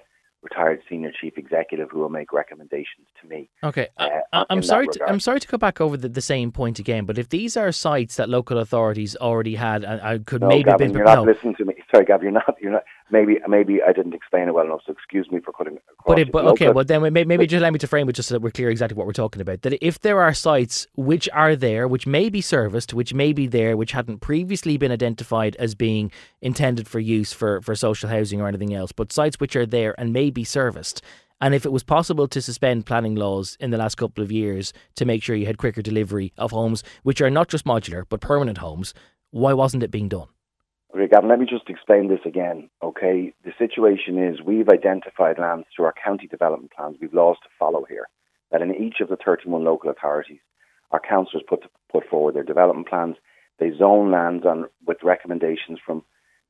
retired 0.50 0.82
senior 0.90 1.12
chief 1.20 1.38
executive 1.38 1.90
who 1.92 2.00
will 2.00 2.10
make 2.10 2.32
recommendations 2.32 3.08
to 3.22 3.28
me. 3.28 3.50
Okay, 3.64 3.88
Uh, 3.98 4.10
I, 4.32 4.46
I'm 4.50 4.64
sorry. 4.64 4.88
To. 4.88 5.00
I'm 5.08 5.20
sorry 5.20 5.40
to 5.40 5.48
go 5.48 5.58
back 5.58 5.82
over 5.82 5.98
the, 5.98 6.10
the 6.10 6.22
same 6.22 6.52
point 6.52 6.80
again. 6.80 7.06
But 7.06 7.18
if 7.18 7.30
these 7.30 7.58
are 7.58 7.72
sites 7.72 8.16
that 8.18 8.30
local 8.30 8.58
authorities 8.60 9.16
already 9.18 9.56
had, 9.56 9.84
and 9.84 10.02
I 10.02 10.20
could 10.20 10.42
No, 10.42 10.48
maybe 10.48 10.64
Gavin, 10.64 10.88
been 10.88 10.98
you're 10.98 11.06
not 11.06 11.26
no, 11.26 11.32
listening 11.32 11.56
to 11.56 11.66
me. 11.66 11.74
Sorry, 11.92 12.06
Gavin, 12.06 12.24
you're 12.24 12.32
not. 12.32 12.56
You're 12.62 12.72
not. 12.72 12.84
Maybe, 13.12 13.38
maybe 13.48 13.82
I 13.88 13.94
didn't 13.94 14.16
explain 14.16 14.48
it 14.48 14.54
well 14.54 14.66
enough. 14.66 14.82
So 14.86 14.92
excuse 14.92 15.30
me 15.32 15.40
for 15.40 15.52
cutting. 15.52 15.78
But, 16.08 16.18
it, 16.18 16.32
but 16.32 16.46
Local- 16.46 16.54
okay, 16.54 16.70
well 16.74 16.86
then 16.86 17.02
maybe, 17.02 17.26
maybe 17.26 17.46
just 17.46 17.62
let 17.62 17.72
me 17.72 17.80
to 17.80 17.88
frame 17.88 18.10
it 18.10 18.14
just 18.14 18.30
so 18.30 18.36
that 18.36 18.42
we're 18.42 18.52
clear 18.52 18.70
exactly 18.70 18.96
what 18.96 19.06
we're 19.06 19.14
talking 19.14 19.42
about. 19.42 19.62
That 19.62 19.74
if 19.86 20.02
there 20.02 20.22
are 20.22 20.34
sites 20.34 20.88
which 20.96 21.30
are 21.34 21.56
there, 21.56 21.88
which 21.88 22.08
may 22.08 22.30
be 22.30 22.42
serviced, 22.42 22.94
which 22.94 23.14
may 23.14 23.32
be 23.34 23.48
there, 23.48 23.78
which 23.78 23.92
hadn't 23.92 24.22
previously 24.22 24.78
been 24.78 24.92
identified 24.92 25.56
as 25.58 25.76
being 25.76 26.12
intended 26.42 26.88
for 26.88 27.00
use 27.00 27.32
for, 27.32 27.62
for 27.62 27.76
social 27.76 28.10
housing 28.10 28.42
or 28.42 28.48
anything 28.48 28.74
else, 28.74 28.92
but 28.92 29.12
sites 29.12 29.40
which 29.40 29.56
are 29.56 29.66
there 29.66 29.94
and 30.00 30.12
may 30.12 30.30
be 30.36 30.44
serviced, 30.44 31.02
and 31.42 31.56
if 31.56 31.66
it 31.66 31.72
was 31.72 31.84
possible 31.84 32.28
to 32.28 32.42
suspend 32.42 32.86
planning 32.86 33.16
laws 33.16 33.58
in 33.60 33.72
the 33.72 33.78
last 33.78 33.96
couple 33.96 34.24
of 34.24 34.32
years 34.32 34.72
to 34.96 35.06
make 35.06 35.24
sure 35.24 35.36
you 35.36 35.48
had 35.48 35.58
quicker 35.58 35.82
delivery 35.82 36.32
of 36.38 36.52
homes 36.52 36.84
which 37.04 37.22
are 37.22 37.30
not 37.32 37.50
just 37.50 37.66
modular 37.66 38.04
but 38.08 38.22
permanent 38.22 38.60
homes, 38.60 38.94
why 39.32 39.54
wasn't 39.54 39.84
it 39.84 39.92
being 39.92 40.08
done? 40.08 40.28
Okay, 40.96 41.08
Gavin, 41.08 41.30
let 41.30 41.40
me 41.40 41.46
just 41.46 41.70
explain 41.70 42.08
this 42.08 42.22
again. 42.26 42.70
Okay, 42.82 43.34
the 43.44 43.52
situation 43.58 44.18
is 44.18 44.42
we've 44.42 44.70
identified 44.70 45.38
lands 45.38 45.68
through 45.76 45.86
our 45.86 45.94
county 46.02 46.26
development 46.28 46.72
plans. 46.72 46.96
We've 47.02 47.14
laws 47.14 47.38
to 47.44 47.50
follow 47.60 47.86
here. 47.90 48.08
That 48.52 48.62
in 48.62 48.74
each 48.74 49.02
of 49.02 49.10
the 49.10 49.18
31 49.18 49.64
local 49.66 49.90
authorities, 49.90 50.40
our 50.92 51.02
councillors 51.02 51.44
put 51.50 51.66
put 51.92 52.08
forward 52.08 52.36
their 52.36 52.44
development 52.44 52.88
plans. 52.88 53.18
They 53.60 53.72
zone 53.78 54.12
lands 54.12 54.46
on 54.46 54.66
with 54.86 54.98
recommendations 55.04 55.80
from 55.86 56.04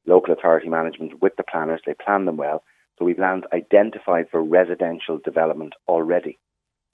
local 0.05 0.33
authority 0.33 0.69
management 0.69 1.21
with 1.21 1.35
the 1.37 1.43
planners. 1.43 1.81
They 1.85 1.95
plan 1.95 2.25
them 2.25 2.37
well. 2.37 2.63
So 2.97 3.05
we've 3.05 3.19
lands 3.19 3.45
identified 3.53 4.27
for 4.31 4.43
residential 4.43 5.19
development 5.23 5.73
already, 5.87 6.37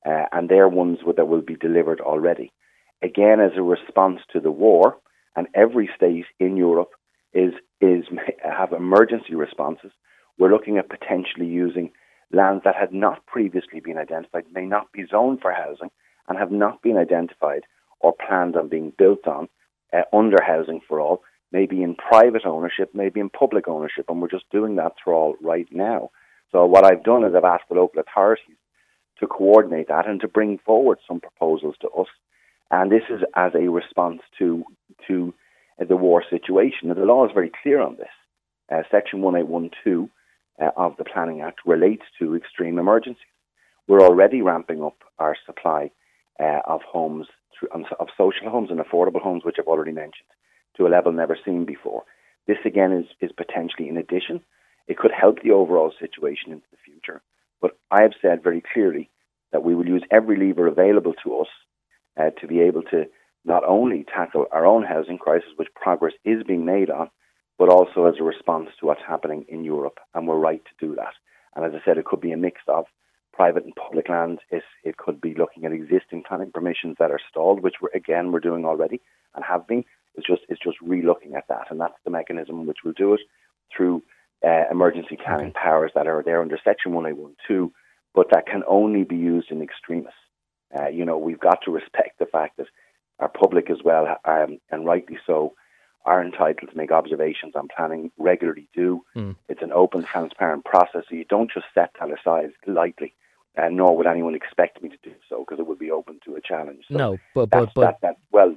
uh, 0.06 0.26
and 0.32 0.50
they're 0.50 0.70
ones 0.70 1.00
that 1.16 1.28
will 1.28 1.42
be 1.42 1.56
delivered 1.56 2.02
already. 2.02 2.52
Again, 3.04 3.40
as 3.40 3.52
a 3.58 3.62
response 3.64 4.20
to 4.34 4.40
the 4.40 4.52
war, 4.52 4.98
and 5.36 5.48
every 5.56 5.90
state 5.96 6.26
in 6.40 6.58
Europe 6.58 6.92
is 7.34 7.54
is 7.80 8.06
have 8.44 8.74
emergency 8.74 9.36
responses. 9.36 9.92
We're 10.38 10.52
looking 10.52 10.78
at 10.78 10.90
potentially 10.90 11.48
using 11.48 11.92
lands 12.32 12.64
that 12.64 12.76
had 12.76 12.94
not 12.94 13.26
previously 13.26 13.80
been 13.80 13.98
identified, 13.98 14.46
may 14.52 14.66
not 14.66 14.92
be 14.92 15.06
zoned 15.10 15.42
for 15.42 15.52
housing, 15.52 15.92
and 16.28 16.38
have 16.38 16.52
not 16.52 16.82
been 16.82 16.98
identified 16.98 17.64
or 18.00 18.14
planned 18.14 18.56
on 18.56 18.70
being 18.70 18.94
built 18.98 19.28
on 19.28 19.48
uh, 19.94 20.02
under 20.14 20.42
housing 20.42 20.82
for 20.88 21.00
all, 21.00 21.24
maybe 21.52 21.84
in 21.84 21.96
private 21.96 22.46
ownership, 22.46 22.92
maybe 22.94 23.20
in 23.20 23.30
public 23.30 23.68
ownership, 23.68 24.06
and 24.10 24.22
we're 24.22 24.30
just 24.30 24.50
doing 24.52 24.76
that 24.76 24.94
for 25.04 25.14
all 25.14 25.36
right 25.42 25.68
now. 25.72 26.10
So 26.52 26.66
what 26.66 26.86
I've 26.86 27.04
done 27.04 27.24
is 27.24 27.34
I've 27.36 27.44
asked 27.44 27.70
the 27.70 27.76
local 27.76 28.02
authorities 28.02 28.58
to 29.20 29.28
coordinate 29.28 29.88
that 29.88 30.08
and 30.08 30.20
to 30.22 30.28
bring 30.28 30.58
forward 30.66 30.98
some 31.08 31.20
proposals 31.20 31.76
to 31.82 31.90
us, 31.90 32.08
and 32.70 32.92
this 32.92 33.04
is 33.10 33.22
as 33.36 33.52
a 33.56 33.70
response 33.70 34.22
to 34.40 34.64
to 35.08 35.34
uh, 35.80 35.86
the 35.86 35.98
war 35.98 36.24
situation. 36.30 36.90
And 36.90 36.98
the 36.98 37.06
law 37.06 37.26
is 37.26 37.32
very 37.34 37.52
clear 37.62 37.82
on 37.82 37.98
this. 37.98 38.10
Uh, 38.72 38.84
Section 38.90 39.22
1812 39.22 40.10
uh, 40.62 40.72
of 40.78 40.96
the 40.98 41.04
Planning 41.04 41.42
Act 41.42 41.60
relates 41.66 42.04
to 42.20 42.36
extreme 42.36 42.80
emergencies. 42.80 43.24
We're 43.88 44.02
already 44.02 44.42
ramping 44.42 44.84
up 44.84 44.98
our 45.20 45.36
supply 45.46 45.92
uh, 46.40 46.60
of 46.66 46.82
homes, 46.84 47.28
through, 47.58 47.70
of 48.00 48.08
social 48.18 48.50
homes 48.50 48.70
and 48.72 48.80
affordable 48.80 49.22
homes, 49.22 49.44
which 49.44 49.58
I've 49.60 49.68
already 49.68 49.92
mentioned, 49.92 50.30
to 50.78 50.88
a 50.88 50.90
level 50.90 51.12
never 51.12 51.38
seen 51.44 51.66
before. 51.66 52.04
This 52.48 52.58
again 52.66 52.92
is, 52.92 53.06
is 53.22 53.32
potentially 53.32 53.88
in 53.88 53.98
addition. 53.98 54.42
It 54.88 54.98
could 54.98 55.12
help 55.12 55.42
the 55.42 55.52
overall 55.52 55.94
situation 56.00 56.52
into 56.52 56.66
the 56.72 56.78
future. 56.84 57.22
But 57.62 57.78
I 57.92 58.02
have 58.02 58.14
said 58.22 58.44
very 58.44 58.64
clearly 58.74 59.10
that 59.52 59.64
we 59.64 59.76
will 59.76 59.88
use 59.88 60.04
every 60.10 60.38
lever 60.38 60.68
available 60.68 61.14
to 61.24 61.40
us 61.40 61.48
uh, 62.20 62.32
to 62.42 62.48
be 62.48 62.62
able 62.62 62.84
to 62.84 63.06
not 63.46 63.64
only 63.68 64.04
tackle 64.04 64.46
our 64.52 64.66
own 64.66 64.84
housing 64.84 65.18
crisis, 65.18 65.50
which 65.56 65.74
progress 65.76 66.14
is 66.26 66.44
being 66.44 66.66
made 66.66 66.90
on, 66.90 67.10
but 67.58 67.70
also 67.70 68.06
as 68.06 68.16
a 68.20 68.24
response 68.24 68.70
to 68.80 68.86
what's 68.86 69.02
happening 69.08 69.46
in 69.48 69.64
Europe. 69.64 70.00
And 70.14 70.28
we're 70.28 70.38
right 70.38 70.64
to 70.64 70.86
do 70.86 70.96
that. 70.96 71.14
And 71.56 71.66
as 71.66 71.74
I 71.74 71.84
said, 71.86 71.98
it 71.98 72.06
could 72.06 72.22
be 72.22 72.32
a 72.32 72.38
mix 72.38 72.62
of 72.68 72.86
private 73.34 73.64
and 73.64 73.76
public 73.76 74.10
land. 74.10 74.40
It, 74.50 74.64
it 74.84 74.98
could 74.98 75.22
be 75.22 75.36
looking 75.36 75.66
at 75.66 75.72
existing 75.72 76.24
planning 76.28 76.52
permissions 76.52 76.98
that 77.00 77.12
are 77.12 77.20
stalled, 77.30 77.62
which 77.62 77.76
we're, 77.82 77.90
again 77.94 78.32
we're 78.32 78.40
doing 78.40 78.66
already 78.66 79.02
and 79.36 79.44
have 79.44 79.68
been. 79.68 79.84
It's 80.16 80.28
just 80.28 80.42
it's 80.50 80.62
just 80.62 80.78
re-looking 80.82 81.36
at 81.36 81.48
that, 81.50 81.68
and 81.70 81.80
that's 81.80 81.98
the 82.04 82.12
mechanism 82.12 82.66
which 82.66 82.80
we'll 82.84 82.94
do 82.94 83.14
it 83.14 83.22
through 83.76 84.04
uh, 84.46 84.64
emergency 84.70 85.18
planning 85.24 85.54
powers 85.54 85.92
that 85.96 86.08
are 86.08 86.24
there 86.24 86.42
under 86.42 86.58
Section 86.64 86.94
1812, 86.94 87.72
but 88.14 88.28
that 88.32 88.48
can 88.48 88.64
only 88.68 89.04
be 89.04 89.16
used 89.16 89.52
in 89.52 89.62
extremis. 89.62 90.14
Uh, 90.78 90.88
you 90.88 91.06
know, 91.06 91.18
we've 91.18 91.40
got 91.40 91.60
to 91.64 91.72
respect 91.72 92.20
the 92.20 92.26
fact 92.26 92.58
that 92.58 92.68
our 93.20 93.30
public 93.30 93.70
as 93.70 93.78
well, 93.84 94.18
um, 94.26 94.60
and 94.72 94.86
rightly 94.86 95.18
so, 95.28 95.54
are 96.06 96.24
entitled 96.24 96.72
to 96.72 96.78
make 96.78 96.92
observations 96.92 97.56
on 97.56 97.68
planning, 97.76 98.12
regularly 98.18 98.68
do. 98.74 99.04
Mm. 99.16 99.36
It's 99.48 99.62
an 99.62 99.72
open, 99.72 100.04
transparent 100.04 100.66
process, 100.66 101.04
so 101.08 101.16
you 101.16 101.26
don't 101.26 101.52
just 101.52 101.68
set 101.76 101.92
that 102.00 102.10
aside 102.10 102.52
lightly, 102.66 103.14
and 103.56 103.78
nor 103.78 103.96
would 103.96 104.08
anyone 104.08 104.34
expect 104.34 104.82
me 104.82 104.90
to 104.90 104.98
do 105.04 105.14
so 105.30 105.46
because 105.46 105.60
it 105.60 105.68
would 105.68 105.80
be 105.80 105.92
open 105.92 106.20
to 106.26 106.36
a 106.36 106.42
challenge. 106.42 106.86
So 106.90 106.98
no, 106.98 107.18
but 107.36 107.52
but 107.52 107.70
but 107.76 107.82
that, 107.82 108.02
that, 108.02 108.18
well, 108.32 108.56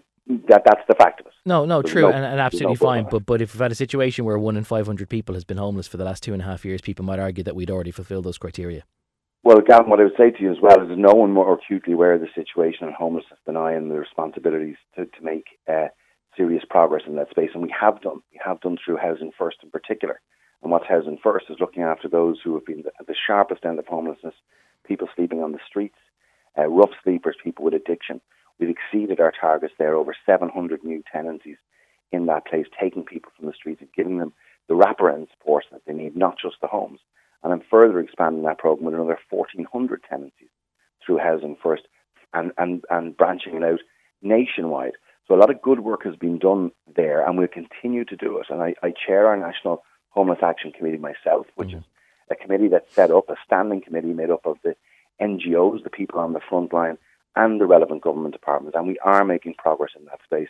that 0.48 0.62
that's 0.64 0.86
the 0.88 0.94
fact 0.94 1.20
of 1.20 1.26
it. 1.26 1.33
No, 1.46 1.64
no, 1.66 1.82
true, 1.82 2.02
no- 2.02 2.08
and, 2.08 2.16
and 2.16 2.24
there's 2.24 2.36
no 2.38 2.42
absolutely 2.42 2.76
fine. 2.76 3.06
But 3.10 3.26
but 3.26 3.42
if 3.42 3.54
we've 3.54 3.60
had 3.60 3.72
a 3.72 3.74
situation 3.74 4.24
where 4.24 4.38
one 4.38 4.56
in 4.56 4.64
five 4.64 4.86
hundred 4.86 5.08
people 5.08 5.34
has 5.34 5.44
been 5.44 5.58
homeless 5.58 5.86
for 5.86 5.98
the 5.98 6.04
last 6.04 6.22
two 6.22 6.32
and 6.32 6.42
a 6.42 6.44
half 6.44 6.64
years, 6.64 6.80
people 6.80 7.04
might 7.04 7.18
argue 7.18 7.44
that 7.44 7.54
we'd 7.54 7.70
already 7.70 7.90
fulfilled 7.90 8.24
those 8.24 8.38
criteria. 8.38 8.84
Well, 9.42 9.60
Gavin, 9.60 9.90
what 9.90 10.00
I 10.00 10.04
would 10.04 10.16
say 10.16 10.30
to 10.30 10.42
you 10.42 10.50
as 10.50 10.56
well 10.62 10.80
is 10.80 10.88
no 10.96 11.12
one 11.12 11.30
more 11.30 11.52
acutely 11.52 11.92
aware 11.92 12.14
of 12.14 12.22
the 12.22 12.28
situation 12.34 12.86
on 12.86 12.94
homelessness 12.94 13.38
than 13.44 13.58
I 13.58 13.72
and 13.72 13.90
the 13.90 13.98
responsibilities 13.98 14.76
to, 14.96 15.04
to 15.04 15.22
make 15.22 15.44
uh, 15.68 15.88
serious 16.34 16.64
progress 16.68 17.02
in 17.06 17.16
that 17.16 17.28
space. 17.28 17.50
And 17.52 17.62
we 17.62 17.74
have 17.78 18.00
done. 18.00 18.20
We 18.32 18.40
have 18.42 18.62
done 18.62 18.78
through 18.82 18.96
Housing 18.96 19.32
First 19.36 19.58
in 19.62 19.70
particular. 19.70 20.22
And 20.62 20.72
what's 20.72 20.88
Housing 20.88 21.18
First 21.22 21.46
is 21.50 21.58
looking 21.60 21.82
after 21.82 22.08
those 22.08 22.38
who 22.42 22.54
have 22.54 22.64
been 22.64 22.84
the, 22.84 23.04
the 23.06 23.14
sharpest 23.26 23.66
end 23.66 23.78
of 23.78 23.86
homelessness, 23.86 24.34
people 24.86 25.08
sleeping 25.14 25.42
on 25.42 25.52
the 25.52 25.58
streets, 25.68 25.98
uh, 26.58 26.66
rough 26.66 26.92
sleepers, 27.02 27.36
people 27.44 27.66
with 27.66 27.74
addiction. 27.74 28.22
We've 28.58 28.70
exceeded 28.70 29.20
our 29.20 29.32
targets 29.32 29.74
there, 29.78 29.94
over 29.94 30.14
700 30.26 30.84
new 30.84 31.02
tenancies 31.12 31.56
in 32.12 32.26
that 32.26 32.46
place, 32.46 32.66
taking 32.80 33.04
people 33.04 33.32
from 33.36 33.46
the 33.46 33.52
streets 33.52 33.80
and 33.80 33.92
giving 33.96 34.18
them 34.18 34.32
the 34.68 34.74
wraparound 34.74 35.28
support 35.30 35.64
that 35.72 35.82
they 35.86 35.92
need, 35.92 36.16
not 36.16 36.38
just 36.40 36.56
the 36.60 36.66
homes. 36.66 37.00
And 37.42 37.52
I'm 37.52 37.62
further 37.70 38.00
expanding 38.00 38.44
that 38.44 38.58
program 38.58 38.86
with 38.86 38.94
another 38.94 39.18
1,400 39.28 40.02
tenancies 40.08 40.48
through 41.04 41.18
Housing 41.18 41.56
First 41.62 41.82
and, 42.32 42.52
and, 42.56 42.84
and 42.90 43.16
branching 43.16 43.56
it 43.56 43.62
out 43.62 43.80
nationwide. 44.22 44.94
So 45.26 45.34
a 45.34 45.36
lot 45.36 45.50
of 45.50 45.62
good 45.62 45.80
work 45.80 46.04
has 46.04 46.16
been 46.16 46.38
done 46.38 46.70
there, 46.94 47.26
and 47.26 47.38
we'll 47.38 47.48
continue 47.48 48.04
to 48.04 48.16
do 48.16 48.38
it. 48.38 48.46
And 48.50 48.62
I, 48.62 48.74
I 48.82 48.92
chair 49.06 49.26
our 49.26 49.36
National 49.36 49.82
Homeless 50.10 50.40
Action 50.42 50.72
Committee 50.72 50.98
myself, 50.98 51.46
which 51.56 51.68
mm-hmm. 51.68 51.78
is 51.78 51.84
a 52.30 52.34
committee 52.34 52.68
that's 52.68 52.92
set 52.94 53.10
up, 53.10 53.28
a 53.28 53.36
standing 53.44 53.80
committee 53.80 54.12
made 54.12 54.30
up 54.30 54.46
of 54.46 54.58
the 54.62 54.76
NGOs, 55.20 55.82
the 55.82 55.90
people 55.90 56.20
on 56.20 56.32
the 56.32 56.40
front 56.40 56.72
line, 56.72 56.98
and 57.36 57.60
the 57.60 57.66
relevant 57.66 58.02
government 58.02 58.34
departments. 58.34 58.76
And 58.76 58.86
we 58.86 58.98
are 59.00 59.24
making 59.24 59.54
progress 59.54 59.92
in 59.98 60.04
that 60.06 60.20
space. 60.24 60.48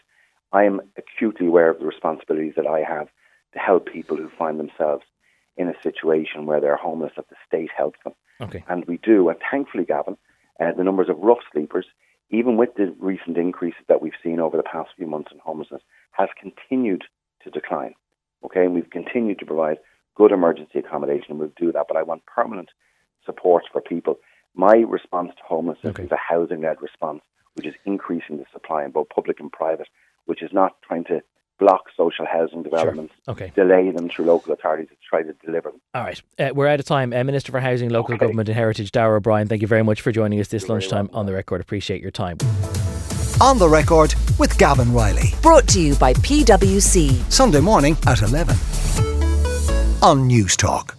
I 0.53 0.65
am 0.65 0.81
acutely 0.97 1.47
aware 1.47 1.71
of 1.71 1.79
the 1.79 1.87
responsibilities 1.87 2.55
that 2.57 2.67
I 2.67 2.81
have 2.81 3.09
to 3.55 3.59
help 3.59 3.87
people 3.87 4.17
who 4.17 4.29
find 4.39 4.61
themselves 4.61 5.05
in 5.57 5.69
a 5.69 5.83
situation 5.83 6.47
where 6.47 6.61
they're 6.61 6.77
homeless, 6.77 7.13
that 7.17 7.29
the 7.29 7.37
state 7.47 7.71
helps 7.77 7.99
them. 8.05 8.15
Okay. 8.41 8.65
And 8.69 8.85
we 8.87 8.99
do. 8.99 9.29
And 9.29 9.39
thankfully, 9.51 9.85
Gavin, 9.85 10.17
uh, 10.61 10.73
the 10.77 10.85
numbers 10.85 11.09
of 11.09 11.19
rough 11.19 11.39
sleepers, 11.53 11.87
even 12.31 12.57
with 12.57 12.75
the 12.77 12.95
recent 12.99 13.37
increases 13.37 13.83
that 13.89 14.03
we've 14.03 14.13
seen 14.23 14.41
over 14.41 14.57
the 14.57 14.63
past 14.63 14.91
few 14.97 15.07
months 15.07 15.31
in 15.33 15.39
homelessness, 15.39 15.83
has 16.13 16.29
continued 16.41 17.05
to 17.43 17.51
decline. 17.51 17.95
Okay, 18.45 18.65
and 18.65 18.75
we've 18.75 18.91
continued 18.91 19.39
to 19.39 19.47
provide 19.47 19.79
good 20.15 20.33
emergency 20.33 20.79
accommodation, 20.79 21.31
and 21.31 21.39
we'll 21.39 21.53
do 21.57 21.73
that. 21.73 21.87
But 21.89 21.97
I 21.97 22.03
want 22.03 22.27
permanent 22.27 22.71
support 23.25 23.65
for 23.73 23.81
people. 23.81 24.19
My 24.65 24.77
response 24.77 25.31
to 25.37 25.43
homelessness 25.47 25.91
okay. 25.91 26.05
is 26.05 26.11
a 26.11 26.17
housing-led 26.17 26.81
response, 26.81 27.21
which 27.53 27.67
is 27.67 27.75
increasing 27.85 28.39
the 28.39 28.47
supply 28.51 28.83
in 28.83 28.93
both 28.93 29.11
public 29.11 29.39
and 29.39 29.53
private, 29.53 29.89
which 30.25 30.43
is 30.43 30.55
not 30.55 30.77
trying 30.81 31.05
to 31.05 31.21
block 31.59 31.83
social 31.95 32.25
housing 32.25 32.63
developments, 32.63 33.13
sure. 33.27 33.33
okay. 33.33 33.53
delay 33.55 33.91
them 33.91 34.09
through 34.09 34.25
local 34.25 34.55
authorities 34.55 34.89
to 34.89 34.97
try 35.07 35.23
to 35.23 35.35
deliver 35.45 35.71
them. 35.71 35.83
All 35.93 36.05
right. 36.05 36.23
Uh, 36.39 36.49
we're 36.55 36.67
out 36.67 36.81
of 36.81 36.87
time. 36.87 37.13
Uh, 37.13 37.23
Minister 37.25 37.53
for 37.53 37.61
Housing, 37.61 37.91
Local 37.91 38.15
okay. 38.15 38.21
Government 38.25 38.49
and 38.49 38.57
Heritage, 38.57 38.91
Darragh 38.91 39.19
O'Brien, 39.19 39.49
thank 39.49 39.61
you 39.61 39.69
very 39.69 39.85
much 39.85 40.01
for 40.01 40.13
joining 40.13 40.41
us 40.41 40.49
this 40.49 40.63
You're 40.63 40.71
lunchtime 40.71 41.11
on 41.13 41.27
The 41.27 41.35
Record. 41.35 41.61
Appreciate 41.61 42.01
your 42.01 42.11
time. 42.11 42.39
On 43.43 43.59
The 43.59 43.69
Record 43.69 44.15
with 44.39 44.57
Gavin 44.57 44.95
Reilly. 44.95 45.35
Brought 45.43 45.69
to 45.69 45.81
you 45.81 45.95
by 45.97 46.15
PwC. 46.15 47.31
Sunday 47.31 47.61
morning 47.61 47.99
at 48.07 48.23
11 48.23 48.57
on 50.03 50.27
Newstalk. 50.27 50.95